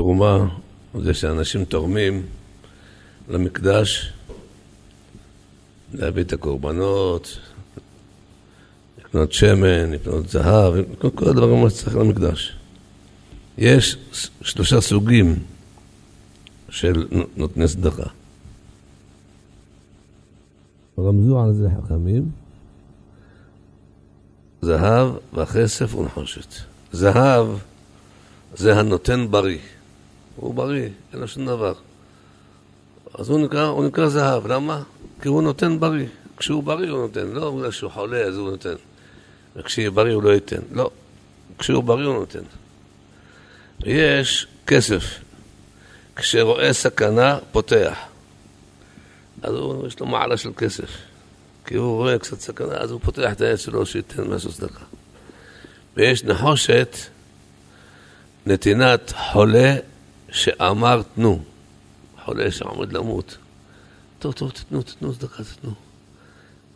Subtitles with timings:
[0.00, 0.48] תרומה
[1.00, 2.26] זה שאנשים תורמים
[3.28, 4.12] למקדש
[5.94, 7.38] להביא את הקורבנות,
[8.98, 12.56] לקנות שמן, לקנות זהב, לקנות כל הדברים שצריך למקדש.
[13.58, 13.96] יש
[14.42, 15.38] שלושה סוגים
[16.68, 17.06] של
[17.36, 18.08] נותני צדקה.
[20.98, 22.30] רמזו על זה חכמים,
[24.62, 26.54] זהב והכסף ונחושת.
[26.92, 27.46] זהב
[28.54, 29.58] זה הנותן בריא.
[30.40, 31.72] הוא בריא, אין לו שום דבר.
[33.14, 34.82] אז הוא נקרא, הוא נקרא זהב, למה?
[35.22, 36.06] כי הוא נותן בריא.
[36.36, 38.74] כשהוא בריא הוא נותן, לא בגלל שהוא חולה אז הוא נותן.
[39.56, 40.60] וכשיהיה בריא הוא לא ייתן.
[40.72, 40.90] לא,
[41.58, 42.42] כשהוא בריא הוא נותן.
[43.82, 45.04] ויש כסף.
[46.16, 47.98] כשרואה סכנה, פותח.
[49.42, 50.90] אז הוא, יש לו מעלה של כסף.
[51.66, 54.84] כי הוא רואה קצת סכנה, אז הוא פותח את העץ שלו שייתן משהו צדקה.
[55.96, 56.96] ויש נחושת,
[58.46, 59.76] נתינת חולה
[60.32, 61.42] שאמר תנו.
[62.24, 63.36] חולה שעומד למות.
[64.18, 65.70] טוב, טוב, תתנו, תתנו צדקה, תתנו.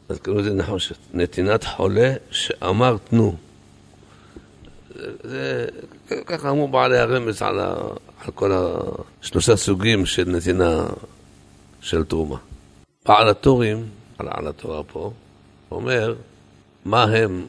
[0.09, 0.97] אז קראו לזה נחושת.
[1.15, 3.37] נתינת חולה שאמר תנו.
[5.25, 5.67] זה,
[6.27, 7.75] ככה אמרו בעלי הרמז על, ה,
[8.25, 8.53] על כל
[9.23, 10.87] השלושה סוגים של נתינה
[11.81, 12.37] של תרומה.
[13.07, 13.89] בעל הטורים,
[14.19, 15.13] על התורה פה,
[15.71, 16.15] אומר
[16.85, 17.47] מה הם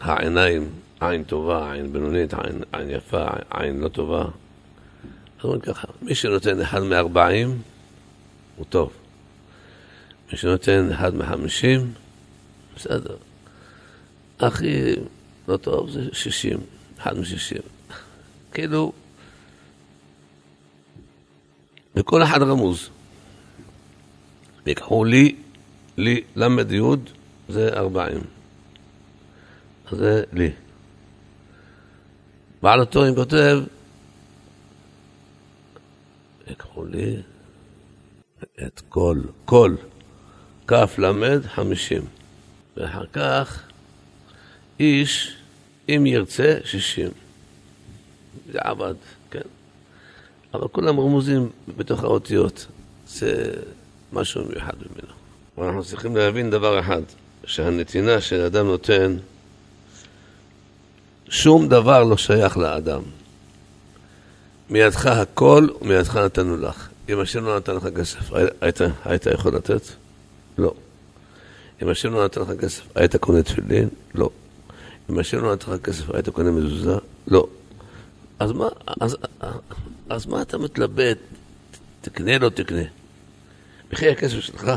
[0.00, 0.68] העיניים,
[1.00, 4.24] עין טובה, עין בינונית, עין, עין יפה, עין לא טובה.
[5.44, 7.62] אומרים ככה, מי שנותן אחד מארבעים,
[8.56, 8.92] הוא טוב.
[10.32, 11.92] מי שנותן אחד מחמישים,
[12.76, 13.16] בסדר.
[14.40, 14.94] הכי
[15.48, 16.58] לא טוב זה שישים,
[16.98, 17.62] אחד משישים.
[18.52, 18.92] כאילו,
[21.96, 22.88] וכל אחד רמוז.
[24.66, 25.36] ויקחו לי,
[25.96, 27.10] לי, למד יוד,
[27.48, 28.20] זה ארבעים.
[29.90, 30.50] זה לי.
[32.62, 33.62] בעל הטורים כותב,
[36.50, 37.16] יקחו לי
[38.66, 39.74] את כל, כל,
[40.66, 42.02] כף למד חמישים.
[42.76, 43.62] ואחר כך,
[44.80, 45.36] איש,
[45.88, 47.10] אם ירצה, שישים.
[48.52, 48.94] זה עבד,
[49.30, 49.40] כן.
[50.54, 52.66] אבל כולם רמוזים בתוך האותיות.
[53.06, 53.52] זה
[54.12, 55.12] משהו מיוחד ממנו.
[55.58, 57.02] ואנחנו צריכים להבין דבר אחד,
[57.44, 59.16] שהנתינה שאדם נותן,
[61.28, 63.02] שום דבר לא שייך לאדם.
[64.72, 66.88] מידך הכל ומידך נתנו לך.
[67.08, 69.82] אם השם לא נתן לך כסף, היית, היית יכול לתת?
[70.58, 70.74] לא.
[71.82, 73.88] אם השם לא נתן לך כסף, היית קונה תפילין?
[74.14, 74.30] לא.
[75.10, 76.96] אם השם לא נתן לך כסף, היית קונה מזוזה?
[77.26, 77.46] לא.
[78.38, 78.68] אז מה,
[79.00, 79.16] אז,
[80.08, 81.18] אז מה אתה מתלבט?
[82.00, 82.82] תקנה, לא תקנה.
[83.92, 84.70] וכי הכסף שלך.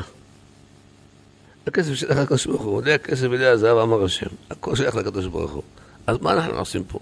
[1.67, 4.29] הכסף שלך הקדוש ברוך הוא, עולה הכסף ולי הזהב אמר השם.
[4.50, 5.63] הכל שייך לקדוש ברוך הוא.
[6.07, 7.00] אז מה אנחנו עושים פה?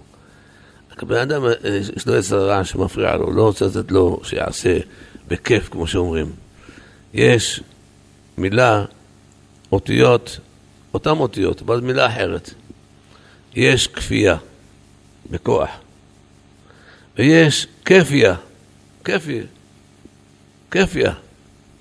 [1.02, 1.42] הבן אדם,
[1.96, 4.78] יש לו עשר רע שמפריע לו, לא רוצה לתת לו שיעשה
[5.28, 6.32] בכיף, כמו שאומרים.
[7.14, 7.60] יש
[8.38, 8.84] מילה,
[9.72, 10.38] אותיות,
[10.94, 12.50] אותן אותיות, אבל מילה אחרת.
[13.54, 14.36] יש כפייה,
[15.30, 15.70] בכוח.
[17.16, 18.34] ויש כיפיה,
[19.04, 19.40] כיפי,
[20.70, 21.12] כיפיה,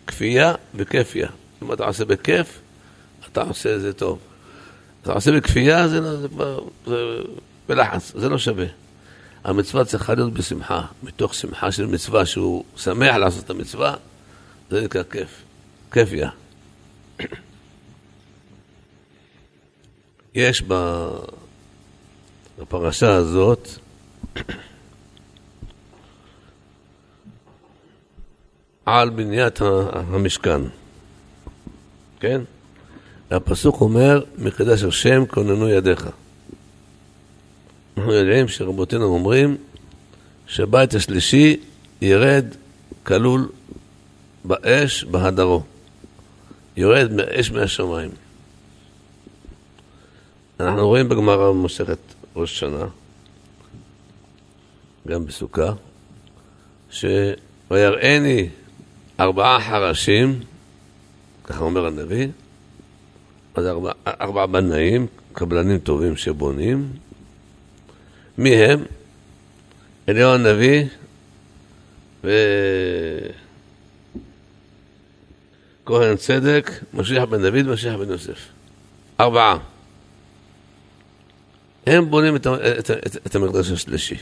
[0.08, 1.28] כפייה וכיפיה.
[1.64, 2.60] אם אתה עושה בכיף,
[3.32, 4.20] אתה עושה את זה טוב.
[5.02, 6.28] אתה עושה בכפייה, זה, לא, זה,
[6.88, 6.96] זה
[7.70, 8.66] בלחץ, זה לא שווה.
[9.44, 13.96] המצווה צריכה להיות בשמחה, מתוך שמחה של מצווה שהוא שמח לעשות את המצווה,
[14.70, 15.42] זה נקרא כיף,
[15.92, 16.30] כיפיה.
[20.36, 20.64] יש
[22.58, 23.68] בפרשה הזאת
[28.86, 29.60] על בניית
[29.94, 30.62] המשכן,
[32.20, 32.42] כן?
[33.32, 36.10] והפסוק אומר, מקדש השם כוננו ידיך.
[37.98, 39.58] אנחנו יודעים שרבותינו אומרים
[40.48, 41.58] שבית השלישי
[42.02, 42.46] ירד
[43.04, 43.50] כלול
[44.46, 45.64] באש בהדרו.
[46.78, 48.12] יורד אש מהשמיים.
[50.60, 51.98] אנחנו רואים בגמרא במסכת
[52.36, 52.86] ראש שנה,
[55.08, 55.74] גם בסוכה,
[56.90, 58.50] שויראני
[59.20, 60.40] ארבעה חרשים,
[61.44, 62.28] ככה אומר הנביא,
[63.56, 66.92] אז ארבע, ארבע בנאים, קבלנים טובים שבונים.
[68.38, 68.84] מי הם?
[70.10, 70.86] אליהו הנביא
[75.84, 78.48] וכהן צדק, משיח בן דוד, משיח בן יוסף.
[79.20, 79.58] ארבעה.
[81.88, 84.18] הם בונים את, את, את, את המקדש השלישי.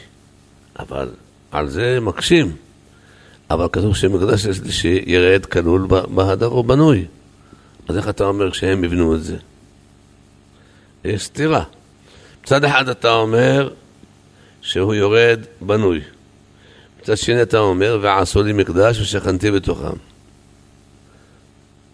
[0.79, 1.09] אבל
[1.51, 2.55] על זה מקשים.
[3.49, 7.05] אבל כתוב שמקדש השלישי ירד כלול בהדר או בנוי.
[7.87, 9.37] אז איך אתה אומר שהם יבנו את זה?
[11.03, 11.63] יש סתירה.
[12.43, 13.73] מצד אחד אתה אומר
[14.61, 16.01] שהוא יורד בנוי.
[17.01, 19.97] מצד שני אתה אומר, ועשו לי מקדש ושכנתי בתוכם.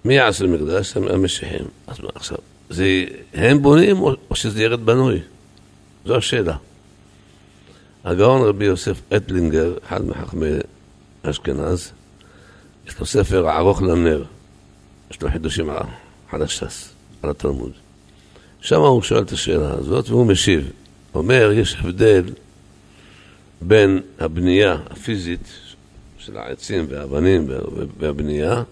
[0.06, 0.98] מי יעשו לי מקדש?
[0.98, 1.66] המשיחים.
[1.88, 2.38] אז מה עכשיו?
[2.70, 5.20] זה הם בונים או שזה ירד בנוי?
[6.06, 6.56] זו השאלה.
[8.04, 10.52] הגאון רבי יוסף אטלינגר, אחד מחכמי
[11.24, 11.92] אשכנז,
[12.88, 14.24] יש לו ספר ארוך לנר,
[15.12, 15.70] יש לו חידושים
[16.32, 16.90] על הש"ס,
[17.22, 17.72] על התלמוד.
[18.62, 20.72] שם הוא שואל את השאלה הזאת והוא משיב.
[21.16, 22.24] אומר, יש הבדל
[23.62, 25.48] בין הבנייה הפיזית
[26.18, 27.48] של העצים והאבנים
[28.00, 28.64] והבנייה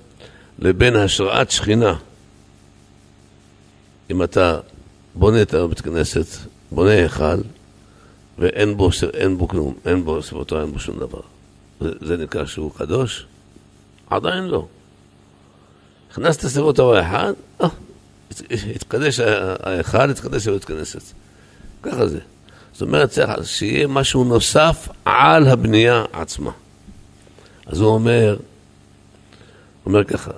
[0.59, 1.95] לבין השראת שכינה.
[4.11, 4.59] אם אתה
[5.15, 6.25] בונה את הבית כנסת,
[6.71, 7.37] בונה היכל,
[8.37, 11.21] ואין בו, אין בו כלום, אין בו סביבתו, אין בו שום דבר.
[11.79, 13.25] זה, זה נקרא שהוא קדוש?
[14.09, 14.67] עדיין לא.
[16.11, 17.67] הכנסת סביבתו האחד, אה,
[18.75, 21.01] התקדש ההיכל, התקדש הבית כנסת.
[21.83, 22.19] ככה זה.
[22.75, 26.51] זאת אומרת, צריך שיהיה משהו נוסף על הבנייה עצמה.
[27.65, 28.37] אז הוא אומר,
[29.85, 30.31] אומר ככה,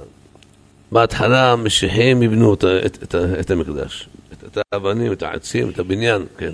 [0.92, 6.26] בהתחלה המשיחים יבנו את, את, את, את המקדש, את, את האבנים, את העצים, את הבניין,
[6.38, 6.52] כן.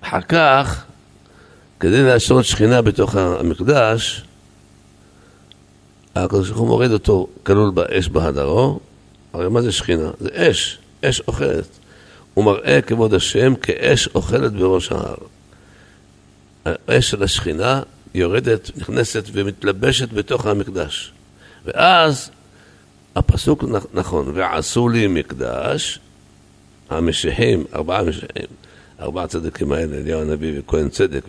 [0.00, 0.84] אחר כך,
[1.80, 4.24] כדי להשרות שכינה בתוך המקדש,
[6.14, 8.80] הקדוש ברוך הוא מוריד אותו כלול באש בהדרו,
[9.32, 10.10] הרי מה זה שכינה?
[10.20, 11.79] זה אש, אש אוכלת.
[12.40, 15.14] הוא מראה כבוד השם כאש אוכלת בראש ההר.
[16.64, 17.82] האש של השכינה
[18.14, 21.12] יורדת, נכנסת ומתלבשת בתוך המקדש.
[21.64, 22.30] ואז
[23.16, 23.64] הפסוק
[23.94, 25.98] נכון, ועשו לי מקדש,
[26.90, 28.46] המשיחים, ארבעה משיחים,
[29.00, 31.24] ארבעה צדיקים האלה, אליהו הנביא וכהן צדק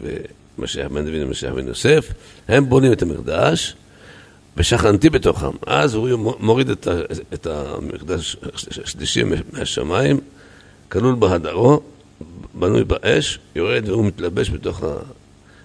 [0.58, 2.14] ומשיח בן דוד ומשיח בן יוסף,
[2.48, 3.76] הם בונים את המקדש
[4.58, 5.52] ושכנתי בתוכם.
[5.68, 6.70] אז הוא מוריד
[7.34, 8.38] את המקדש
[8.84, 9.24] השלישי
[9.54, 10.20] מהשמיים,
[10.92, 11.82] כלול בהדרו,
[12.54, 14.96] בנוי באש, יורד והוא מתלבש בתוך, ה,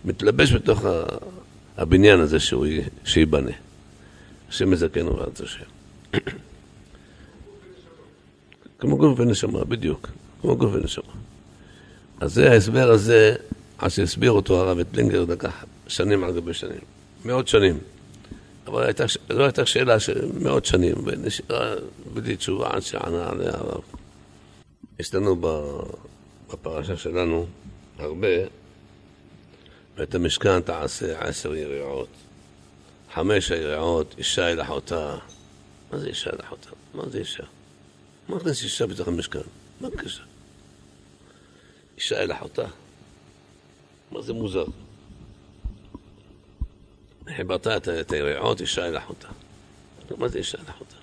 [0.04, 1.02] מתלבש בתוך ה,
[1.76, 2.66] הבניין הזה שהוא,
[3.04, 3.50] שייבנה.
[4.48, 5.64] השם מזכנו וארץ השם.
[8.78, 10.08] כמו גוף ונשמה, בדיוק.
[10.40, 11.12] כמו גוף ונשמה.
[12.20, 13.34] אז זה ההסבר הזה,
[13.78, 16.80] עד שהסביר אותו הרב אטלינגר, לקח שנים על גבי שנים.
[17.24, 17.78] מאות שנים.
[18.66, 21.74] אבל הייתה, זו הייתה שאלה של מאות שנים, ונשארה
[22.14, 23.95] בלי תשובה עד שענה עליה הרב.
[24.98, 25.36] יש לנו
[26.50, 27.46] בפרשה שלנו
[27.98, 28.28] הרבה,
[29.96, 32.08] ואת המשכן תעשה עשר יריעות.
[33.14, 35.18] חמש היריעות, אישה אל אחותה.
[35.92, 36.70] מה זה אישה אל אחותה?
[36.94, 37.42] מה זה אישה?
[38.28, 39.40] מה נכנס אישה בתוך המשכן?
[39.80, 40.22] מה הקשר?
[41.96, 42.66] אישה אל אחותה?
[44.10, 44.64] מה זה מוזר?
[47.36, 49.28] חיברת את היריעות, אישה אל אחותה.
[50.16, 50.96] מה זה אישה אל אחותה?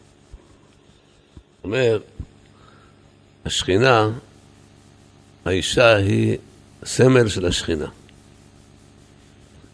[1.63, 1.99] אומר,
[3.45, 4.09] השכינה,
[5.45, 6.37] האישה היא
[6.85, 7.87] סמל של השכינה.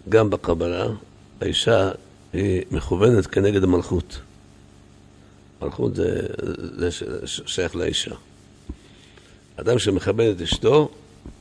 [0.10, 0.86] גם בקבלה,
[1.42, 1.92] האישה
[2.34, 4.20] היא מכוונת כנגד המלכות.
[5.62, 6.28] מלכות זה,
[6.78, 6.90] זה
[7.46, 8.16] שייך לאישה.
[9.56, 10.92] אדם שמכבד את אשתו,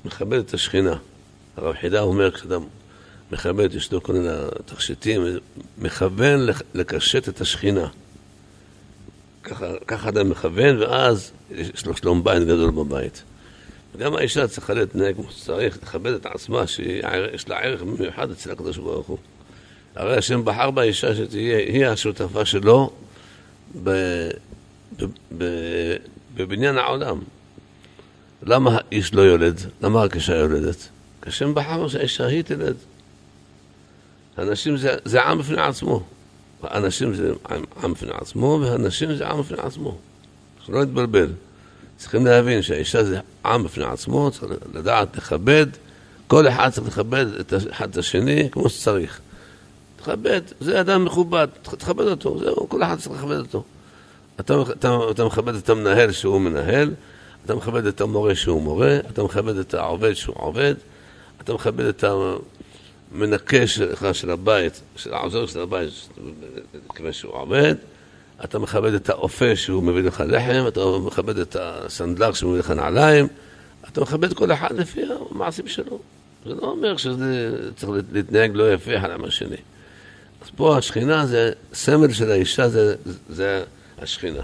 [0.04, 0.96] מכבד את השכינה.
[1.56, 2.62] הרב חידה אומר, כשאדם
[3.32, 4.28] מכבד את אשתו כל מיני
[4.64, 5.22] תכשיטים,
[5.78, 7.88] מכוון לקשט את השכינה.
[9.86, 13.22] ככה, אדם מכוון, ואז יש לו שלום בית גדול בבית.
[13.94, 18.76] וגם האישה צריכה להתנהג כמו שצריך, לכבד את עצמה, שיש לה ערך מיוחד אצל הקדוש
[18.76, 19.18] ברוך הוא.
[19.94, 22.90] הרי השם בחר באישה שתהיה, היא השותפה שלו
[23.82, 23.90] ב,
[24.96, 25.04] ב,
[25.38, 25.44] ב,
[26.34, 27.20] בבניין העולם.
[28.42, 29.60] למה האיש לא יולד?
[29.82, 30.88] למה רק אישה יולדת?
[31.22, 32.76] כי השם בחר שהאישה היא תלד.
[34.36, 36.02] הנשים זה, זה עם בפני עצמו.
[36.62, 37.32] האנשים זה
[37.82, 39.98] עם, בפני עצמו, והנשים זה עם בפני עצמו.
[40.66, 41.32] שלא נתבלבל.
[41.96, 45.66] צריכים להבין שהאישה זה עם בפני עצמו, צריך לדעת לכבד,
[46.26, 49.20] כל אחד צריך לכבד את אחד השני כמו שצריך.
[49.96, 53.62] תכבד, זה אדם מכובד, תכבד אותו, זהו, כל אחד צריך לכבד אותו.
[54.40, 56.90] אתה, אתה, אתה מכבד את המנהל שהוא מנהל,
[57.44, 60.74] אתה מכבד את המורה שהוא מורה, אתה מכבד את העובד שהוא עובד,
[61.40, 62.04] אתה מכבד את
[63.14, 65.88] המנקה שלך של הבית, של העוזר של הבית,
[66.94, 67.74] כיוון שהוא עובד,
[68.44, 73.26] אתה מכבד את האופה שהוא מביא לך לחם, אתה מכבד את הסנדלר שמביא לך נעליים,
[73.88, 75.00] אתה מכבד כל אחד לפי
[75.30, 75.98] המעשים שלו.
[76.46, 79.56] זה לא אומר שזה צריך להתנהג לא יפה אחד עם השני.
[80.42, 82.94] אז פה השכינה זה, סמל של האישה זה,
[83.28, 83.64] זה
[83.98, 84.42] השכינה.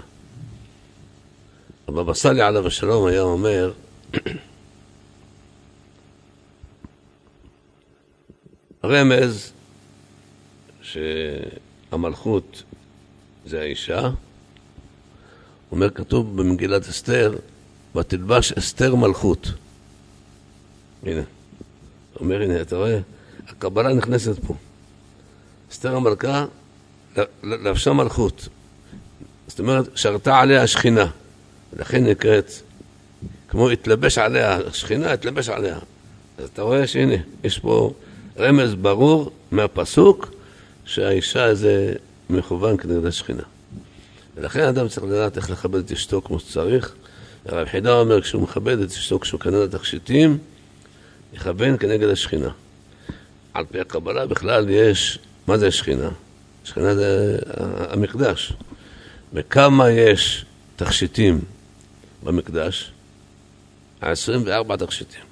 [1.87, 3.71] הבבא סאלי עליו השלום היה אומר,
[8.85, 9.51] רמז
[10.81, 12.63] שהמלכות
[13.45, 14.09] זה האישה,
[15.71, 17.35] אומר, כתוב במגילת אסתר,
[17.95, 19.51] ותלבש אסתר מלכות.
[21.03, 21.21] הנה,
[22.19, 22.99] אומר, הנה, אתה רואה?
[23.47, 24.55] הקבלה נכנסת פה.
[25.71, 26.45] אסתר המלכה
[27.43, 28.47] לבשה מלכות.
[29.47, 31.05] זאת אומרת, שרתה עליה השכינה.
[31.73, 32.51] ולכן נקראת,
[33.47, 35.79] כמו התלבש עליה, השכינה התלבש עליה.
[36.37, 37.93] אז אתה רואה שהנה, יש פה
[38.39, 40.31] רמז ברור מהפסוק
[40.85, 41.93] שהאישה זה
[42.29, 43.43] מכוון כנגד השכינה.
[44.35, 46.93] ולכן אדם צריך לדעת איך לכבד את אשתו כמו שצריך.
[47.45, 50.37] הרב חידה אומר, כשהוא מכבד את אשתו, כשהוא קנה לתכשיטים,
[51.33, 52.49] יכוון כנגד השכינה.
[53.53, 56.09] על פי הקבלה בכלל יש, מה זה השכינה?
[56.63, 57.39] השכינה זה
[57.89, 58.53] המקדש.
[59.33, 61.41] וכמה יש תכשיטים
[62.23, 62.91] במקדש?
[64.01, 65.24] 24 תכשיטים.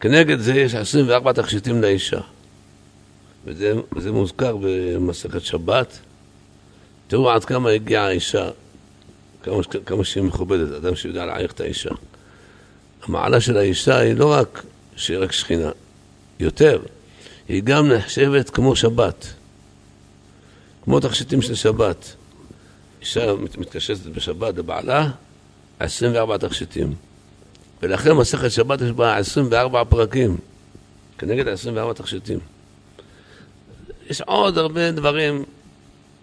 [0.00, 2.20] כנגד זה יש 24 תכשיטים לאישה.
[3.44, 5.98] וזה, מוזכר במסכת שבת.
[7.06, 8.48] תראו עד כמה הגיעה האישה,
[9.42, 11.90] כמה, כמה שהיא מכובדת, אדם שיודע להעריך את האישה.
[13.02, 14.62] המעלה של האישה היא לא רק
[14.96, 15.70] שהיא רק שכינה,
[16.40, 16.82] יותר,
[17.48, 19.26] היא גם נחשבת כמו שבת,
[20.84, 22.14] כמו תכשיטים של שבת.
[23.00, 25.10] אישה מתקשטת בשבת לבעלה,
[25.80, 26.94] 24 תכשיטים.
[27.82, 30.36] ולכן מסכת שבת יש בה 24 פרקים,
[31.18, 32.38] כנגד 24 תכשיטים.
[34.10, 35.44] יש עוד הרבה דברים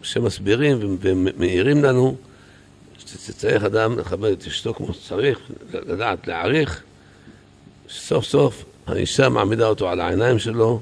[0.02, 2.16] שמסבירים ומאירים לנו
[2.98, 5.40] שצריך אדם לכבד את אשתו כמו שצריך,
[5.74, 6.84] לדעת להעריך,
[7.90, 10.80] סוף סוף האישה מעמידה אותו על העיניים שלו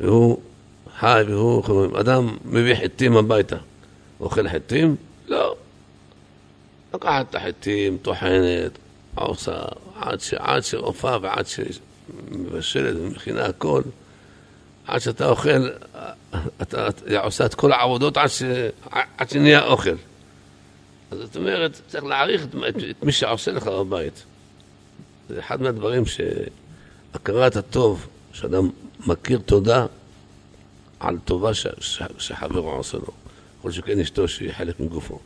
[0.00, 0.38] והוא
[1.00, 3.56] חי והוא, אדם מביא חיטים הביתה,
[4.20, 4.96] אוכל חיטים?
[5.28, 5.56] לא.
[6.94, 8.78] לקחת את החיטים, טוחנת,
[9.18, 9.62] עושה,
[10.00, 13.82] עד, ש, עד שעופה ועד שמבשלת ומכינה הכל,
[14.86, 15.68] עד שאתה אוכל,
[16.62, 18.42] אתה, אתה עושה את כל העבודות עד, ש,
[19.18, 19.96] עד שנהיה אוכל.
[21.10, 24.24] אז זאת אומרת, צריך להעריך את, את, את מי שעושה לך בבית.
[25.28, 28.70] זה אחד מהדברים שהכרת הטוב, שאדם
[29.06, 29.86] מכיר תודה
[31.00, 33.12] על טובה ש, ש, שחברו עושה לו.
[33.58, 35.18] יכול שכן אשתו שהיא חלק מגופו.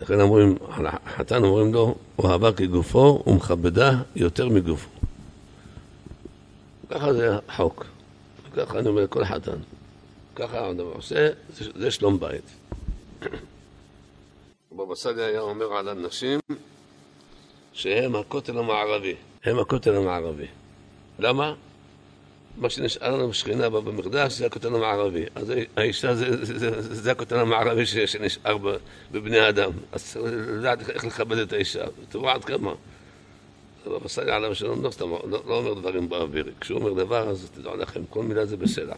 [0.00, 4.88] לכן אומרים, על החתן אומרים לו, הוא אהבה כגופו ומכבדה יותר מגופו.
[6.90, 7.86] ככה זה החוק.
[8.56, 9.56] ככה אני אומר לכל חתן.
[10.34, 12.44] ככה האדם עושה, זה שלום בית.
[14.76, 16.40] בבא סאלי היה אומר על הנשים
[17.72, 19.14] שהם הכותל המערבי.
[19.44, 20.46] הם הכותל המערבי.
[21.18, 21.54] למה?
[22.60, 25.24] מה שנשאר לנו בשכינה במקדש זה הכותל המערבי.
[25.34, 28.56] אז האישה זה, זה, זה, זה הכותל המערבי שנשאר
[29.12, 29.70] בבני אדם.
[29.92, 31.84] אז צריך לדעת איך לכבד את האישה.
[32.08, 32.72] תראו עד כמה.
[33.86, 36.52] הבבא סאלי עליו שלום לא לא, לא אומר דברים באוויר.
[36.60, 38.94] כשהוא אומר דבר אז תדעו לכם, כל מילה זה בסלע.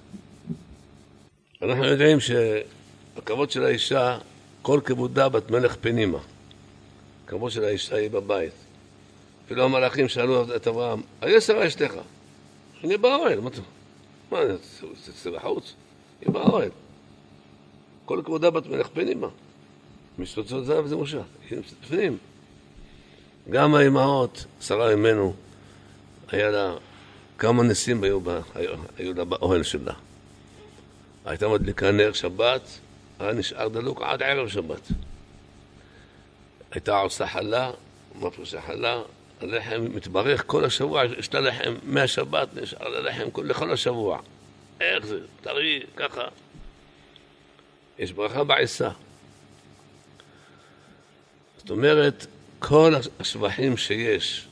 [1.62, 4.18] אנחנו יודעים שהכבוד של האישה,
[4.62, 6.18] כל כבודה בת מלך פנימה.
[7.24, 8.52] הכבוד של האישה היא בבית.
[9.46, 11.92] אפילו המלאכים שאלו את אברהם, היש שרה אשתך?
[12.84, 13.60] אני באוהל, מה אתה...
[14.30, 14.38] מה,
[15.22, 15.74] זה בחוץ?
[16.20, 16.70] היא באוהל.
[18.04, 19.28] כל כבודה בת מלך פנימה.
[20.18, 22.18] משתוצאות זהב זה משה, היא נמצאת בפנים.
[23.50, 25.34] גם האימהות, שרה אמנו,
[26.28, 26.74] היה לה
[27.38, 29.92] כמה ניסים היו, בה, היו, היו לה באוהל שלה.
[31.24, 32.78] הייתה מדליקה נר שבת,
[33.18, 34.88] היה נשאר דלוק עד ערב שבת.
[36.70, 37.70] הייתה עושה חלה,
[38.34, 39.02] פירוש חלה?
[39.42, 44.18] הלחם מתברך כל השבוע, יש לה לחם מהשבת, נשאר לה לחם לכל השבוע.
[44.80, 45.18] איך זה?
[45.42, 46.24] טרי, ככה.
[47.98, 48.90] יש ברכה בעיסה.
[51.56, 52.26] זאת אומרת,
[52.58, 54.48] כל השבחים שיש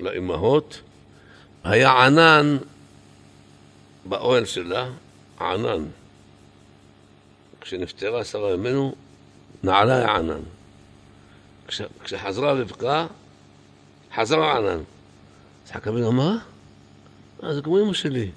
[0.00, 0.80] לאימהות,
[1.64, 2.56] היה ענן
[4.04, 4.90] באוהל שלה,
[5.40, 5.84] ענן.
[7.60, 8.94] כשנפטרה שרה ממנו,
[9.62, 10.16] נעלה
[11.68, 11.86] ענן.
[12.04, 13.06] כשחזרה רבקה,
[14.16, 14.80] חזרה ענן.
[15.64, 16.12] יצחק אבינו
[17.42, 18.30] אה, זה כמו אמא שלי.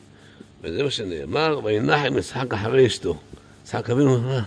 [0.62, 3.18] וזה מה שנאמר, וינחם יצחק אחרי אשתו.
[3.64, 4.40] יצחק אבינו אמר,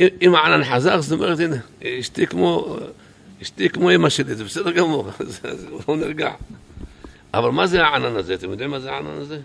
[0.00, 1.56] אם הענן חזר, זאת אומרת, הנה,
[2.00, 2.76] אשתי כמו,
[3.42, 5.08] אשתי כמו אמא שלי, זה בסדר גמור,
[5.86, 6.30] הוא נרגע.
[7.34, 8.34] אבל מה זה הענן הזה?
[8.34, 9.40] אתם יודעים מה זה הענן הזה?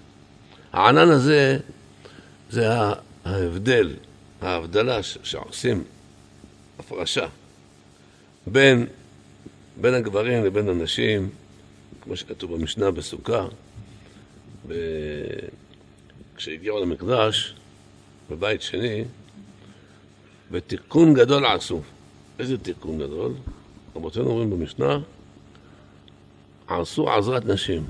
[0.74, 1.58] הענן הזה
[2.50, 2.68] זה
[3.26, 3.94] ההבדל,
[4.42, 5.84] ההבדלה שעושים,
[6.80, 7.28] הפרשה.
[8.48, 8.86] בין,
[9.82, 11.30] בין הגברים לבין הנשים,
[12.02, 13.48] כמו שכתוב במשנה בסוכה,
[14.68, 14.74] ב...
[16.36, 17.56] כשהגיעו למקדש,
[18.30, 19.04] בבית שני,
[20.52, 21.82] ותיקון גדול עשו.
[22.40, 23.32] איזה תיקון גדול?
[23.96, 25.00] רבותינו אומרים במשנה,
[26.68, 27.84] עשו עזרת נשים.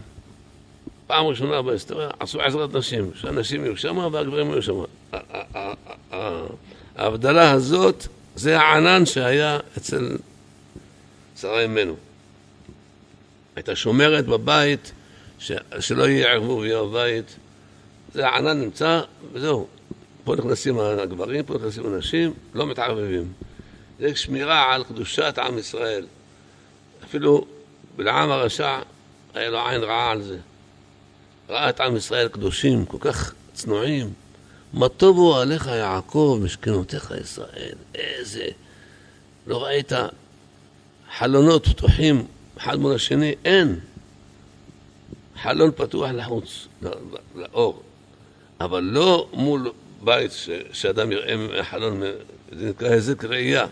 [1.07, 4.74] פעם ראשונה בהיסטוריה עשו עזרת נשים, שהנשים יהיו שם והגברים יהיו שם.
[6.95, 10.17] ההבדלה הזאת זה הענן שהיה אצל
[11.44, 11.96] שרה אמנו.
[13.56, 14.92] הייתה שומרת בבית,
[15.40, 15.52] ש...
[15.80, 17.36] שלא יהיה ערבוב יהיה בבית.
[18.14, 19.02] זה הענן נמצא,
[19.34, 19.68] וזהו.
[20.24, 23.34] פה נכנסים הגברים, פה נכנסים הנשים, לא מתערבבים.
[24.00, 26.06] זה שמירה על קדושת עם ישראל.
[27.04, 27.46] אפילו
[27.96, 28.80] בלעם הרשע
[29.34, 30.38] היה לו עין רעה על זה.
[31.50, 34.14] ראה את עם ישראל קדושים, כל כך צנועים.
[34.74, 37.76] מה טובו עליך יעקב, משכנותיך ישראל.
[37.96, 38.48] איזה...
[39.48, 39.92] לא ראית
[41.17, 42.25] חלונות פתוחים
[42.58, 43.36] אחד מול השני?
[43.46, 43.79] אין.
[45.41, 46.67] חלון פתוח לחוץ,
[47.36, 47.82] לאור.
[48.62, 49.72] אבל לא מול
[50.03, 52.01] בית ש, שאדם יראה מהחלון,
[52.60, 53.65] זה נקרא היזק ראייה.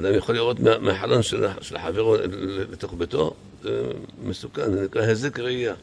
[0.00, 2.16] אדם יכול לראות מהחלון של, של חברו
[2.72, 3.82] לתוך ביתו, זה
[4.22, 5.74] מסוכן, זה נקרא היזק ראייה.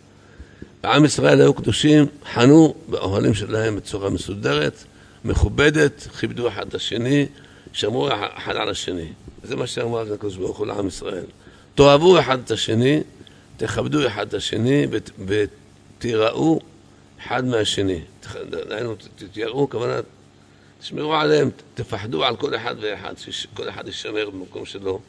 [0.84, 4.84] ועם ישראל היו קדושים, חנו באוהלים שלהם בצורה מסודרת,
[5.26, 7.26] מכובדת, כיבדו אחד את השני,
[7.74, 9.08] שמרו אחד על השני.
[9.44, 11.26] זה מה שאמר הקדוש ברוך הוא לעם ישראל.
[11.76, 13.02] תאהבו אחד את השני,
[13.58, 14.88] תכבדו אחד את השני
[15.28, 16.60] ותיראו
[17.20, 18.02] אחד מהשני.
[18.50, 20.00] דהיינו, תתייראו, כוונה,
[20.80, 25.00] תשמרו עליהם, תפחדו על כל אחד ואחד, שכל אחד ישמר במקום שלו.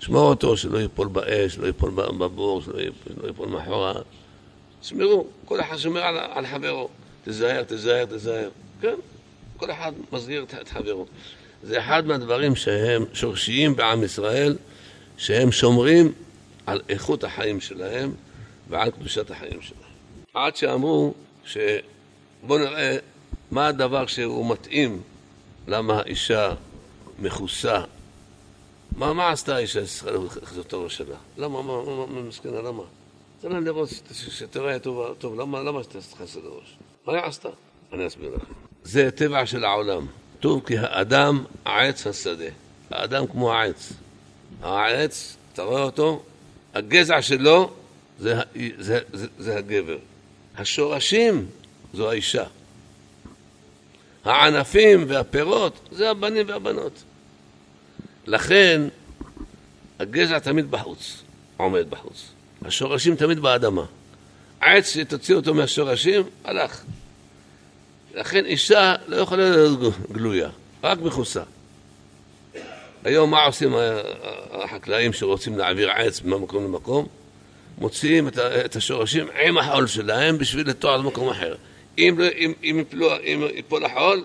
[0.00, 3.92] שמור אותו, שלא ייפול באש, שלא ייפול בבור, שלא ייפול מאחורה.
[4.80, 6.88] תשמרו, כל אחד שומר על, על חברו.
[7.24, 8.48] תזהר, תזהר, תזהר.
[8.80, 8.94] כן,
[9.56, 11.06] כל אחד מסגיר את חברו.
[11.64, 14.56] זה אחד מהדברים שהם שורשיים בעם ישראל,
[15.16, 16.12] שהם שומרים
[16.66, 18.12] על איכות החיים שלהם
[18.68, 19.80] ועל קדושת החיים שלהם.
[20.34, 22.96] עד שאמרו שבואו נראה
[23.50, 25.02] מה הדבר שהוא מתאים
[25.68, 26.54] למה האישה
[27.18, 27.80] מכוסה.
[28.96, 30.10] מה, מה עשתה האישה שצריכה
[30.42, 31.16] לחזות את הראש שלה?
[31.36, 32.82] למה, מה, מה, מה, מסכנה, למה?
[33.40, 36.76] תן לה לראות שתראה טוב, טוב, למה, למה שתכסה את הראש?
[37.06, 37.48] מה היא עשתה?
[37.92, 38.52] אני אסביר לכם.
[38.82, 40.06] זה טבע של העולם.
[40.44, 42.44] כתוב כי האדם עץ השדה.
[42.90, 43.92] האדם כמו העץ.
[44.62, 46.22] העץ, אתה רואה אותו?
[46.74, 47.72] הגזע שלו
[48.18, 48.40] זה,
[48.78, 49.96] זה, זה, זה הגבר.
[50.56, 51.46] השורשים
[51.94, 52.44] זו האישה.
[54.24, 57.02] הענפים והפירות זה הבנים והבנות.
[58.26, 58.82] לכן
[59.98, 61.22] הגזע תמיד בחוץ,
[61.56, 62.28] עומד בחוץ.
[62.64, 63.84] השורשים תמיד באדמה.
[64.60, 66.82] עץ שתוציא אותו מהשורשים, הלך.
[68.14, 70.48] לכן אישה לא יכולה להיות גלויה,
[70.82, 71.42] רק מכוסה.
[73.04, 73.74] היום מה עושים
[74.52, 77.06] החקלאים שרוצים להעביר עץ ממקום למקום?
[77.78, 78.28] מוציאים
[78.64, 81.54] את השורשים עם החול שלהם בשביל לטוע למקום אחר.
[81.98, 84.24] אם, לא, אם, אם, יפלו, אם יפול החול,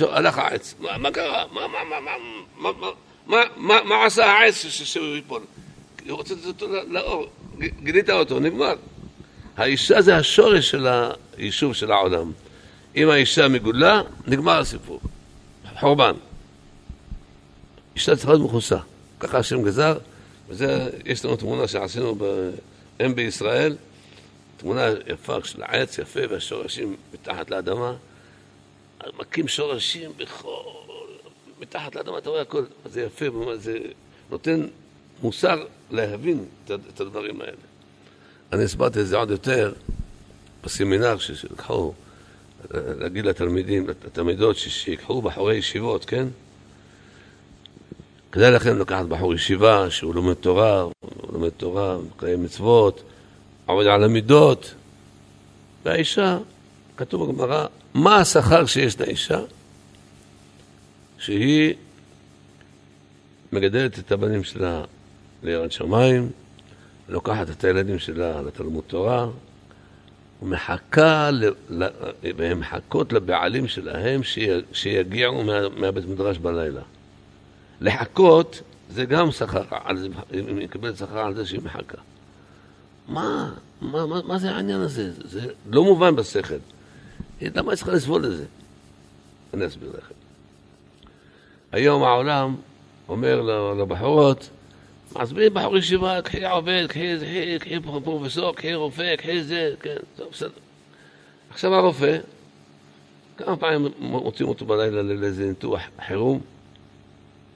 [0.00, 0.74] הלך העץ.
[0.80, 1.44] מה, מה קרה?
[1.52, 2.90] מה, מה, מה, מה, מה,
[3.26, 5.42] מה, מה, מה עשה העץ שהוא ייפול?
[6.08, 7.26] הוא רוצה לתת אותו לאור,
[7.82, 8.74] גילית אותו, נגמר.
[9.56, 10.86] האישה זה השורש של
[11.36, 12.32] היישוב של העולם.
[12.96, 15.00] אם האישה מגולה, נגמר הסיפור.
[15.80, 16.12] חורבן.
[17.94, 18.78] אישה צריכה להיות מכוסה.
[19.20, 19.98] ככה השם גזר,
[20.48, 22.16] וזה, יש לנו תמונה שעשינו
[23.06, 23.76] אם בישראל,
[24.56, 27.94] תמונה יפה של העץ יפה והשורשים מתחת לאדמה.
[29.18, 30.62] מכים שורשים בכל...
[31.60, 32.64] מתחת לאדמה, אתה רואה הכל.
[32.84, 33.78] זה יפה, זה
[34.30, 34.66] נותן
[35.22, 37.56] מוסר להבין את הדברים האלה.
[38.52, 39.72] אני הסברתי את זה עוד יותר
[40.64, 41.92] בסמינר שלקחו
[42.74, 46.26] להגיד לתלמידים, לתלמידות שיקחו בחורי ישיבות, כן?
[48.32, 50.92] כדאי לכם לקחת בחור ישיבה שהוא לומד תורה, הוא
[51.32, 53.02] לומד תורה, מקיים מצוות,
[53.66, 54.74] עובד על המידות.
[55.84, 56.38] והאישה,
[56.96, 59.40] כתוב בגמרא, מה השכר שיש לאישה?
[61.18, 61.74] שהיא
[63.52, 64.84] מגדלת את הבנים שלה
[65.42, 66.30] לירד שמיים,
[67.08, 69.26] לוקחת את הילדים שלה לתלמוד תורה,
[70.42, 71.30] ומחכה,
[72.36, 74.20] והן מחכות לבעלים שלהם
[74.72, 75.42] שיגיעו
[75.76, 76.82] מהבית מדרש בלילה.
[77.80, 79.62] לחכות זה גם שכר,
[80.30, 81.98] היא מקבלת שכר על זה שהיא מחכה.
[83.08, 85.10] מה, מה, מה, מה זה העניין הזה?
[85.24, 86.54] זה לא מובן בשכל.
[87.42, 88.44] למה היא צריכה לסבול את זה?
[89.54, 90.14] אני אסביר לכם.
[91.72, 92.56] היום העולם
[93.08, 93.40] אומר
[93.78, 94.50] לבחורות,
[95.18, 100.28] עזבי בחור ישיבה, קחי עובד, קחי זה, קחי פרופסור, קחי רופא, קחי זה, כן, טוב,
[100.32, 100.50] בסדר.
[101.50, 102.18] עכשיו הרופא,
[103.36, 106.40] כמה פעמים מוצאים אותו בלילה לאיזה ניתוח חירום,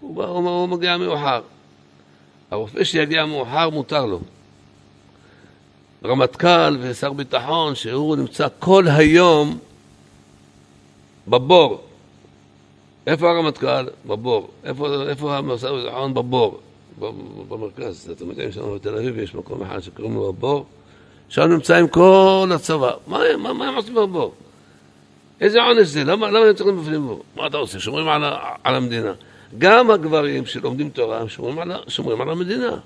[0.01, 1.41] הוא, בא, הוא, הוא מגיע מאוחר.
[2.51, 4.21] הרופא שיגיע מאוחר מותר לו.
[6.05, 9.59] רמטכ"ל ושר ביטחון שהוא נמצא כל היום
[11.29, 11.81] בבור.
[13.07, 13.87] איפה הרמטכ"ל?
[14.07, 14.51] בבור.
[14.65, 16.15] איפה, איפה השר ביטחון?
[16.15, 16.61] בבור.
[17.49, 20.67] במרכז, אתם יודעים, שם בתל אביב יש מקום אחד שקוראים לו הבור,
[21.29, 22.91] שם נמצאים כל הצבא.
[23.07, 24.35] מה, מה, מה הם עושים בבור?
[25.41, 26.05] איזה עונש זה?
[26.05, 27.23] למה, למה הם צריכים בפנים בו?
[27.37, 27.81] מה אתה עושה?
[27.81, 28.25] שומרים על,
[28.65, 29.13] על המדינה.
[29.59, 32.77] גם הגברים שלומדים תורה, שומרים על, שומרים על המדינה.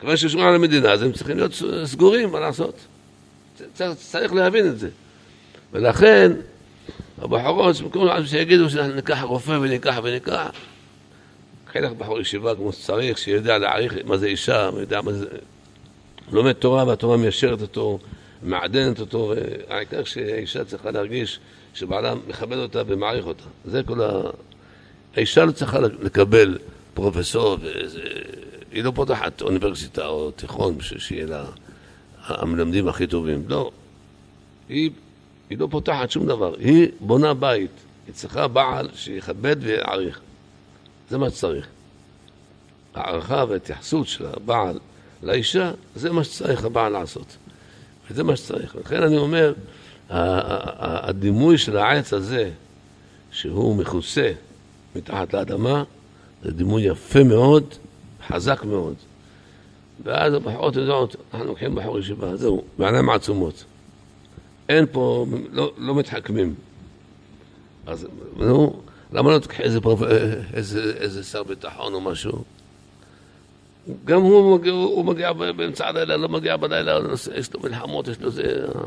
[0.00, 1.52] כיוון ששומרים על המדינה, אז הם צריכים להיות
[1.84, 2.74] סגורים, מה לעשות?
[3.96, 4.88] צריך להבין את זה.
[5.72, 6.32] ולכן,
[7.18, 10.50] הבחורות, במקום שיגידו שניקח רופא וניקח וניקח,
[11.72, 15.26] חלק בחור ישיבה כמו שצריך, שיודע להעריך מה זה אישה, יודע מה זה...
[16.32, 17.98] לומד תורה והתורה מיישרת אותו,
[18.42, 19.32] מעדנת אותו,
[19.68, 21.40] והעיקר שהאישה צריכה להרגיש
[21.74, 23.44] שבעלה מכבד אותה ומעריך אותה.
[23.64, 24.20] זה כל ה...
[25.16, 26.58] האישה לא צריכה לקבל
[26.94, 28.00] פרופסור, וזה...
[28.72, 31.44] היא לא פותחת אוניברסיטה או תיכון בשביל שיהיה לה
[32.26, 33.44] המלמדים הכי טובים.
[33.48, 33.70] לא.
[34.68, 34.90] היא,
[35.50, 36.54] היא לא פותחת שום דבר.
[36.58, 37.70] היא בונה בית.
[38.06, 40.20] היא צריכה בעל שיכבד ויעריך.
[41.10, 41.66] זה מה שצריך.
[42.94, 44.78] הערכה וההתייחסות של הבעל
[45.22, 47.36] לאישה, זה מה שצריך הבעל לעשות.
[48.10, 48.76] וזה מה שצריך.
[48.76, 49.52] לכן אני אומר,
[50.10, 52.50] הדימוי של העץ הזה,
[53.30, 54.32] שהוא מכוסה
[54.96, 55.84] מתחת לאדמה,
[56.42, 57.64] זה דימוי יפה מאוד,
[58.28, 58.94] חזק מאוד.
[60.04, 63.64] ואז הבחורות יודעות, אנחנו לוקחים בחור ישיבה, זהו, בעיניים עצומות.
[64.68, 66.54] אין פה, לא, לא מתחכמים.
[67.86, 68.80] אז נו,
[69.12, 70.02] למה לא תקחי איזה, פרופ...
[70.54, 72.44] איזה, איזה שר ביטחון או משהו?
[74.04, 76.98] גם הוא מגיע, הוא מגיע באמצע הלילה, לא מגיע בלילה,
[77.34, 78.42] יש לו מלחמות, יש לו זה...
[78.42, 78.80] אה,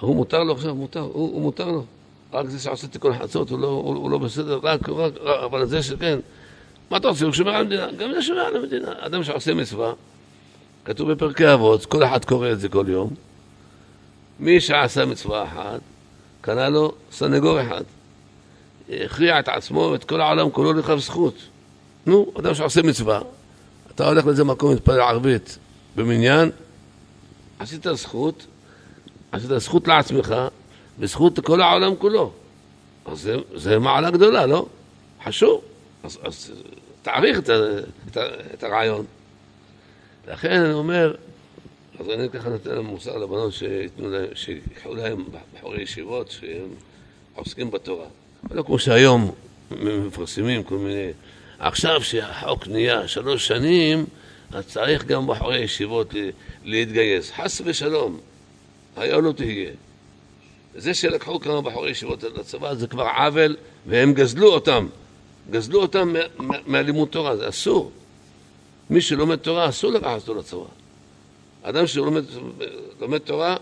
[0.00, 1.84] הוא מותר לו עכשיו, מותר, הוא, הוא מותר לו.
[2.32, 5.12] רק זה שעושה תיקון חצות, הוא לא, הוא, הוא לא בסדר, רק, רק,
[5.44, 6.18] אבל זה שכן.
[6.90, 7.24] מה אתה רוצה?
[7.24, 7.92] הוא שומר על המדינה.
[7.92, 8.92] גם זה שומר על המדינה.
[8.98, 9.92] אדם שעושה מצווה,
[10.84, 13.10] כתוב בפרקי אבות, כל אחד קורא את זה כל יום.
[14.40, 15.80] מי שעשה מצווה אחת,
[16.40, 17.82] קנה לו סנגור אחד.
[18.90, 21.34] הכריע את עצמו ואת כל העולם כולו לכף זכות.
[22.06, 23.20] נו, אדם שעושה מצווה,
[23.94, 25.58] אתה הולך לאיזה מקום להתפלל ערבית
[25.96, 26.50] במניין,
[27.58, 28.46] עשית זכות,
[29.32, 30.34] עשית זכות לעצמך
[30.98, 32.32] וזכות לכל העולם כולו.
[33.06, 34.66] אז זה, זה מעלה גדולה, לא?
[35.24, 35.60] חשוב.
[36.02, 36.52] אז, אז
[37.02, 37.50] תעריך את,
[38.10, 38.16] את,
[38.54, 39.04] את הרעיון.
[40.28, 41.14] לכן אני אומר,
[42.00, 43.52] אז אני ככה נותן מוסר לבנות
[44.34, 46.68] שיקחו להם בחורי ישיבות שהם
[47.34, 48.06] עוסקים בתורה.
[48.50, 49.30] לא כמו שהיום
[49.70, 51.10] מפרסמים כל מיני...
[51.58, 54.06] עכשיו שהחוק נהיה שלוש שנים,
[54.52, 56.14] אז צריך גם בחורי ישיבות
[56.64, 57.32] להתגייס.
[57.36, 58.20] חס ושלום,
[58.96, 59.70] היה לא תהיה.
[60.74, 64.86] זה שלקחו כמה בחורי ישיבות לצבא זה כבר עוול, והם גזלו אותם.
[65.50, 66.14] גזלו אותם
[66.66, 67.90] מהלימוד תורה, זה אסור.
[68.90, 70.64] מי שלומד תורה, אסור לקחת אותו לצבא.
[71.62, 73.56] אדם שלומד תורה,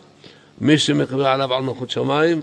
[0.60, 2.40] מי שמקבל עליו על מלכות שמיים,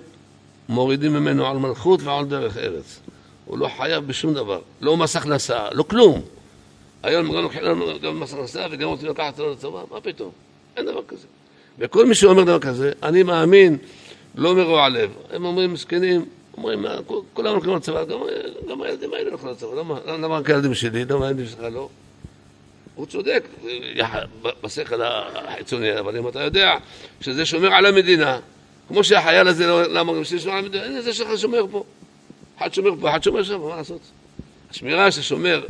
[0.69, 2.99] מורידים ממנו על מלכות ועל דרך ארץ.
[3.45, 6.21] הוא לא חייב בשום דבר, לא מס הכנסה, לא כלום.
[7.03, 10.31] היום גם לוקחים לנו גם מס הכנסה וגם רוצים לקחת אותו לצבא, מה פתאום?
[10.77, 11.27] אין דבר כזה.
[11.79, 13.77] וכל מי שאומר דבר כזה, אני מאמין,
[14.35, 15.11] לא מרוע לב.
[15.31, 16.25] הם אומרים מסכנים,
[16.57, 16.85] אומרים,
[17.33, 18.03] כולם הולכים לצבא,
[18.69, 19.69] גם הילדים האלה הולכים לצבא,
[20.07, 21.89] למה רק הילדים שלי, למה הילדים שלך לא?
[22.95, 23.43] הוא צודק
[24.63, 26.77] בשכל החיצוני, אבל אם אתה יודע
[27.21, 28.39] שזה שומר על המדינה,
[28.89, 31.83] כמו שהחייל הזה, לא, למה גם ששומר על המדינה, הנה זה שלך שומר פה.
[32.57, 34.01] אחד שומר פה, אחד שומר שם, מה לעשות?
[34.69, 35.65] השמירה ששומר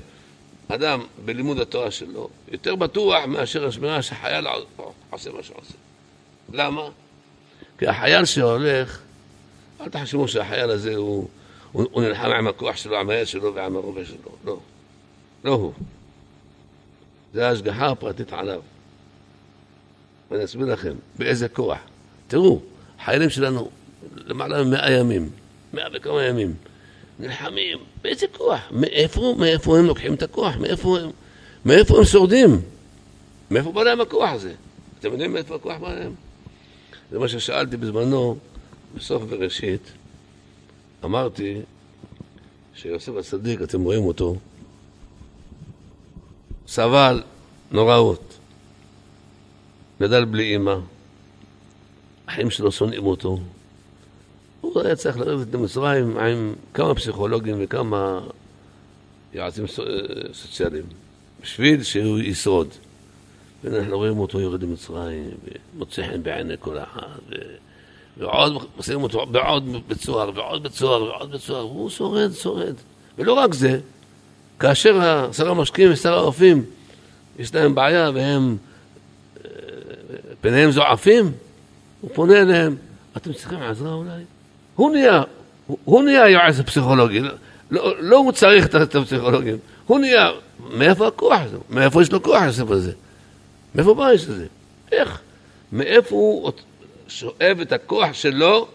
[0.68, 4.48] אדם בלימוד התורה שלו, יותר בטוח מאשר השמירה שהחייל
[5.10, 5.74] עושה מה שעושה.
[6.54, 6.82] למה?
[7.78, 9.00] כי החייל שהולך,
[9.82, 11.28] אל תחשבו שהחייל הזה הוא,
[11.72, 14.32] הוא, הוא נלחם עם הכוח שלו, עם היד שלו ועם הרובה שלו.
[14.46, 14.60] לא.
[15.44, 15.74] לא הוא.
[17.34, 18.62] זה ההשגחה הפרטית עליו.
[20.32, 21.78] ואני אסביר לכם באיזה כוח.
[22.28, 22.62] תראו,
[23.06, 23.70] חיילים שלנו
[24.16, 25.30] למעלה ממאה ימים,
[25.74, 26.54] מאה וכמה ימים,
[27.20, 28.62] נלחמים, באיזה כוח?
[28.72, 30.56] מאיפה, מאיפה הם לוקחים את הכוח?
[30.56, 31.10] מאיפה הם,
[31.66, 32.62] מאיפה הם שורדים?
[33.52, 34.54] מאיפה בא להם הכוח הזה?
[35.00, 36.14] אתם יודעים מאיפה הכוח בא להם?
[37.12, 38.38] זה מה ששאלתי בזמנו,
[38.96, 39.92] בסוף בראשית,
[41.04, 41.62] אמרתי
[42.76, 44.36] שיוסף הצדיק, אתם רואים אותו,
[46.68, 47.24] סבל
[47.72, 48.38] נוראות,
[50.02, 50.76] גדל בלי אימא,
[52.30, 53.40] החיים שלו שונאים אותו.
[54.62, 58.20] הוא היה צריך לרדת למצרים עם כמה פסיכולוגים וכמה
[59.34, 59.66] יועצים
[60.34, 60.84] סוציאליים,
[61.42, 62.68] בשביל שהוא ישרוד.
[63.64, 65.30] ואנחנו רואים אותו יורד למצרים,
[65.76, 67.36] ומוצא חן בעיני כל אחד, ו...
[68.18, 72.76] ועוד משימים אותו בעוד בית סוהר, ועוד בית סוהר, ועוד בית סוהר, והוא שורד, שורד.
[73.18, 73.80] ולא רק זה,
[74.60, 76.66] כאשר שר המשקיעים ושר האופים,
[77.40, 78.58] יש להם בעיה והם,
[79.46, 79.50] אה,
[80.42, 81.32] פניהם זועפים,
[82.02, 82.76] הוא פונה אליהם,
[83.18, 84.24] אתם צריכים עזרה אולי?
[84.76, 85.24] הוא נהיה,
[85.68, 87.22] הוא נהיה היועץ הפסיכולוגי,
[87.72, 90.30] לא, לא הוא צריך את הפסיכולוגים, הוא נהיה,
[90.70, 91.58] מאיפה הכוח הזה?
[91.70, 92.92] מאיפה יש לו כוח יוסף הזה?
[93.76, 94.46] מאיפה בא יש לזה?
[94.92, 95.22] איך?
[95.72, 96.52] מאיפה הוא
[97.08, 98.68] שואב את הכוח שלו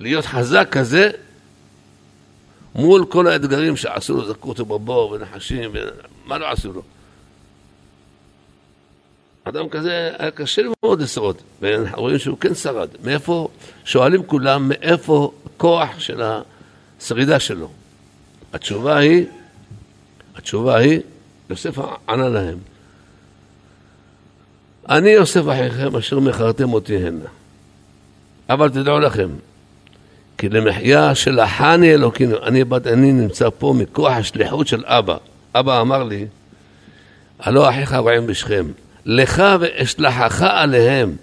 [0.00, 1.10] להיות חזק כזה
[2.74, 6.82] מול כל האתגרים שעשו לו, זרקו אותו בבור ונחשים, ומה לא עשו לו?
[9.48, 12.88] אדם כזה, היה קשה לי מאוד לשרוד, ואנחנו רואים שהוא כן שרד.
[13.04, 13.48] מאיפה,
[13.84, 16.22] שואלים כולם, מאיפה הכוח של
[17.00, 17.70] השרידה שלו?
[18.52, 19.26] התשובה היא,
[20.36, 21.00] התשובה היא,
[21.50, 22.58] יוסף ענה להם,
[24.88, 27.24] אני יוסף אחיכם אשר מכרתם אותי הנה.
[28.50, 29.28] אבל תדעו לכם,
[30.38, 35.16] כי למחיה של החני אלוקינו, אני, אני נמצא פה מכוח השליחות של אבא.
[35.54, 36.26] אבא אמר לי,
[37.38, 38.66] הלא אחיך רועים בשכם,
[39.08, 41.16] לך ואשלחך עליהם.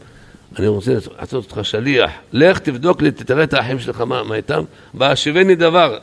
[0.60, 4.64] אני רוצה לעשות אותך שליח, לך תבדוק לי, תראה את האחים שלך, מה, מה איתם,
[4.94, 5.98] והשיבני דבר,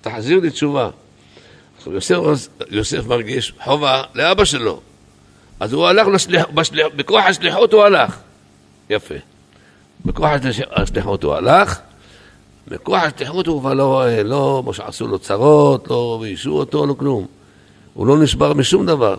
[0.00, 0.90] תחזיר לי תשובה.
[1.76, 2.16] עכשיו יוסף,
[2.70, 4.80] יוסף מרגיש חובה לאבא שלו,
[5.60, 8.18] אז הוא הלך לשליח, בשליח, בכוח השליחות הוא הלך.
[8.90, 9.14] יפה.
[10.04, 10.30] בכוח
[10.72, 11.78] השליחות הוא הלך,
[12.68, 17.26] בכוח השליחות הוא כבר לא, לא, כמו שעשו לו צרות, לא ביישו אותו, לא כלום.
[17.94, 19.16] הוא לא נשבר משום דבר.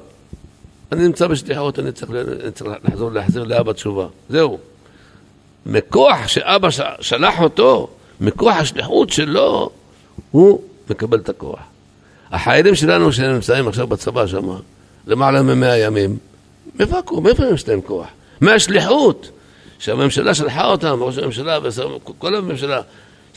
[0.92, 2.12] אני נמצא בשליחות, אני צריך,
[2.44, 4.08] אני צריך לחזור, להחזיר לאבא תשובה.
[4.30, 4.58] זהו.
[5.66, 6.70] מכוח שאבא
[7.00, 7.90] שלח אותו,
[8.22, 9.70] מכוח השליחות שלו,
[10.32, 11.60] הוא מקבל את הכוח.
[12.32, 14.50] החיילים שלנו שנמצאים עכשיו בצבא שם,
[15.08, 16.18] למעלה ממאה ימים,
[16.76, 18.08] מאיפה מאיפה יש להם כוח?
[18.42, 19.30] מהשליחות
[19.80, 22.82] שהממשלה שלחה אותם, ראש הממשלה וכל הממשלה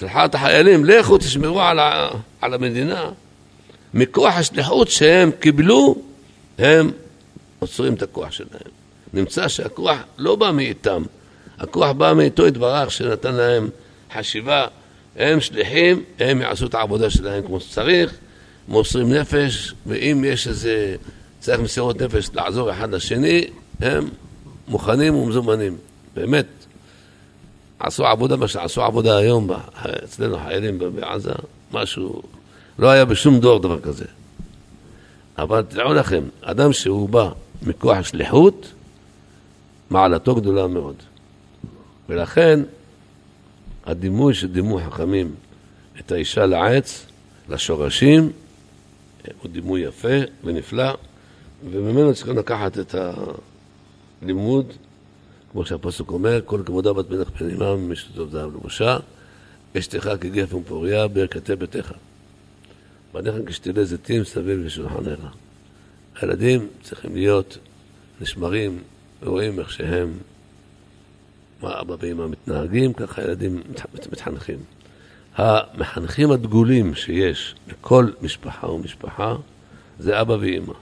[0.00, 1.78] שלחה את החיילים, לכו תשמרו על,
[2.40, 3.10] על המדינה.
[3.94, 5.96] מכוח השליחות שהם קיבלו,
[6.58, 6.90] הם
[7.58, 8.70] עוצרים את הכוח שלהם.
[9.12, 11.02] נמצא שהכוח לא בא מאיתם,
[11.58, 13.68] הכוח בא מאיתו יתברך שנתן להם
[14.14, 14.66] חשיבה,
[15.16, 18.14] הם שליחים, הם יעשו את העבודה שלהם כמו שצריך,
[18.68, 20.96] מוסרים נפש, ואם יש איזה,
[21.40, 23.44] צריך מסירות נפש לעזור אחד לשני,
[23.80, 24.08] הם
[24.68, 25.76] מוכנים ומזומנים,
[26.14, 26.46] באמת.
[27.78, 29.48] עשו עבודה, מה שעשו עבודה היום
[30.04, 31.32] אצלנו חיילים בעזה,
[31.72, 32.22] משהו,
[32.78, 34.04] לא היה בשום דור דבר כזה.
[35.38, 37.28] אבל תדעו לכם, אדם שהוא בא
[37.62, 38.72] מכוח שליחות,
[39.90, 40.96] מעלתו גדולה מאוד.
[42.08, 42.60] ולכן
[43.86, 45.34] הדימוי של דימוי חכמים
[46.00, 47.06] את האישה לעץ,
[47.48, 48.32] לשורשים,
[49.42, 50.92] הוא דימוי יפה ונפלא,
[51.70, 52.94] וממנו צריכים לקחת את
[54.22, 54.72] הלימוד,
[55.52, 58.98] כמו שהפסוק אומר, כל כבודה בת מלך פנימה ממשתתות זהב לבושה,
[59.78, 61.92] אשתך כגפן פוריה ברכתי ביתך.
[63.12, 65.20] בניך כשתילי זיתים סביב לשולחנך.
[66.20, 67.58] הילדים צריכים להיות
[68.20, 68.78] נשמרים,
[69.22, 70.12] רואים איך שהם,
[71.62, 73.62] מה אבא ואמא מתנהגים, ככה הילדים
[74.12, 74.58] מתחנכים.
[75.34, 79.36] המחנכים הדגולים שיש בכל משפחה ומשפחה
[79.98, 80.74] זה אבא ואמא.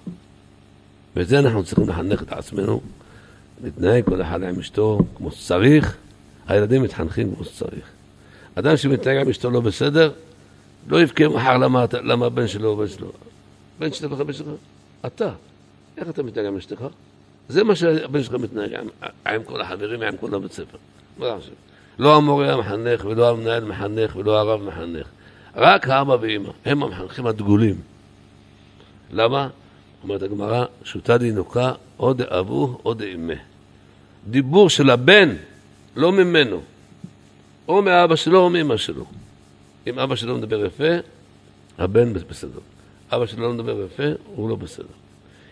[1.17, 2.81] וזה אנחנו צריכים לחנך את עצמנו,
[3.65, 5.97] להתנהג כל אחד עם אשתו כמו שצריך,
[6.49, 7.85] הילדים מתחנכים כמו שצריך.
[8.55, 10.13] אדם שמתנהג עם אשתו לא בסדר,
[10.89, 13.13] לא יבכה מחר למה, הבן שלו או הבן שלו.
[13.79, 14.47] בן שלך הבן שלך,
[15.07, 15.31] אתה.
[15.97, 16.85] איך אתה מתנהג עם אשתך?
[17.49, 18.89] זה מה שהבן שלך מתנהג עם,
[19.27, 20.79] עם כל החברים, עם כל הבית ספר.
[21.99, 25.07] לא המורה המחנך, ולא המנהל מחנך, ולא הרב מחנך.
[25.57, 27.77] רק האבא ואמא, הם המחנכים הדגולים.
[29.13, 29.49] למה?
[30.03, 33.35] אומרת הגמרא, שותה דינוקה או דאבו או דאמה.
[34.27, 35.37] דיבור של הבן,
[35.97, 36.61] לא ממנו,
[37.69, 39.05] או מאבא שלו או מאמא שלו.
[39.87, 40.93] אם אבא שלו מדבר יפה,
[41.79, 42.61] הבן בסדר.
[43.13, 44.87] אבא שלו לא מדבר יפה, הוא לא בסדר.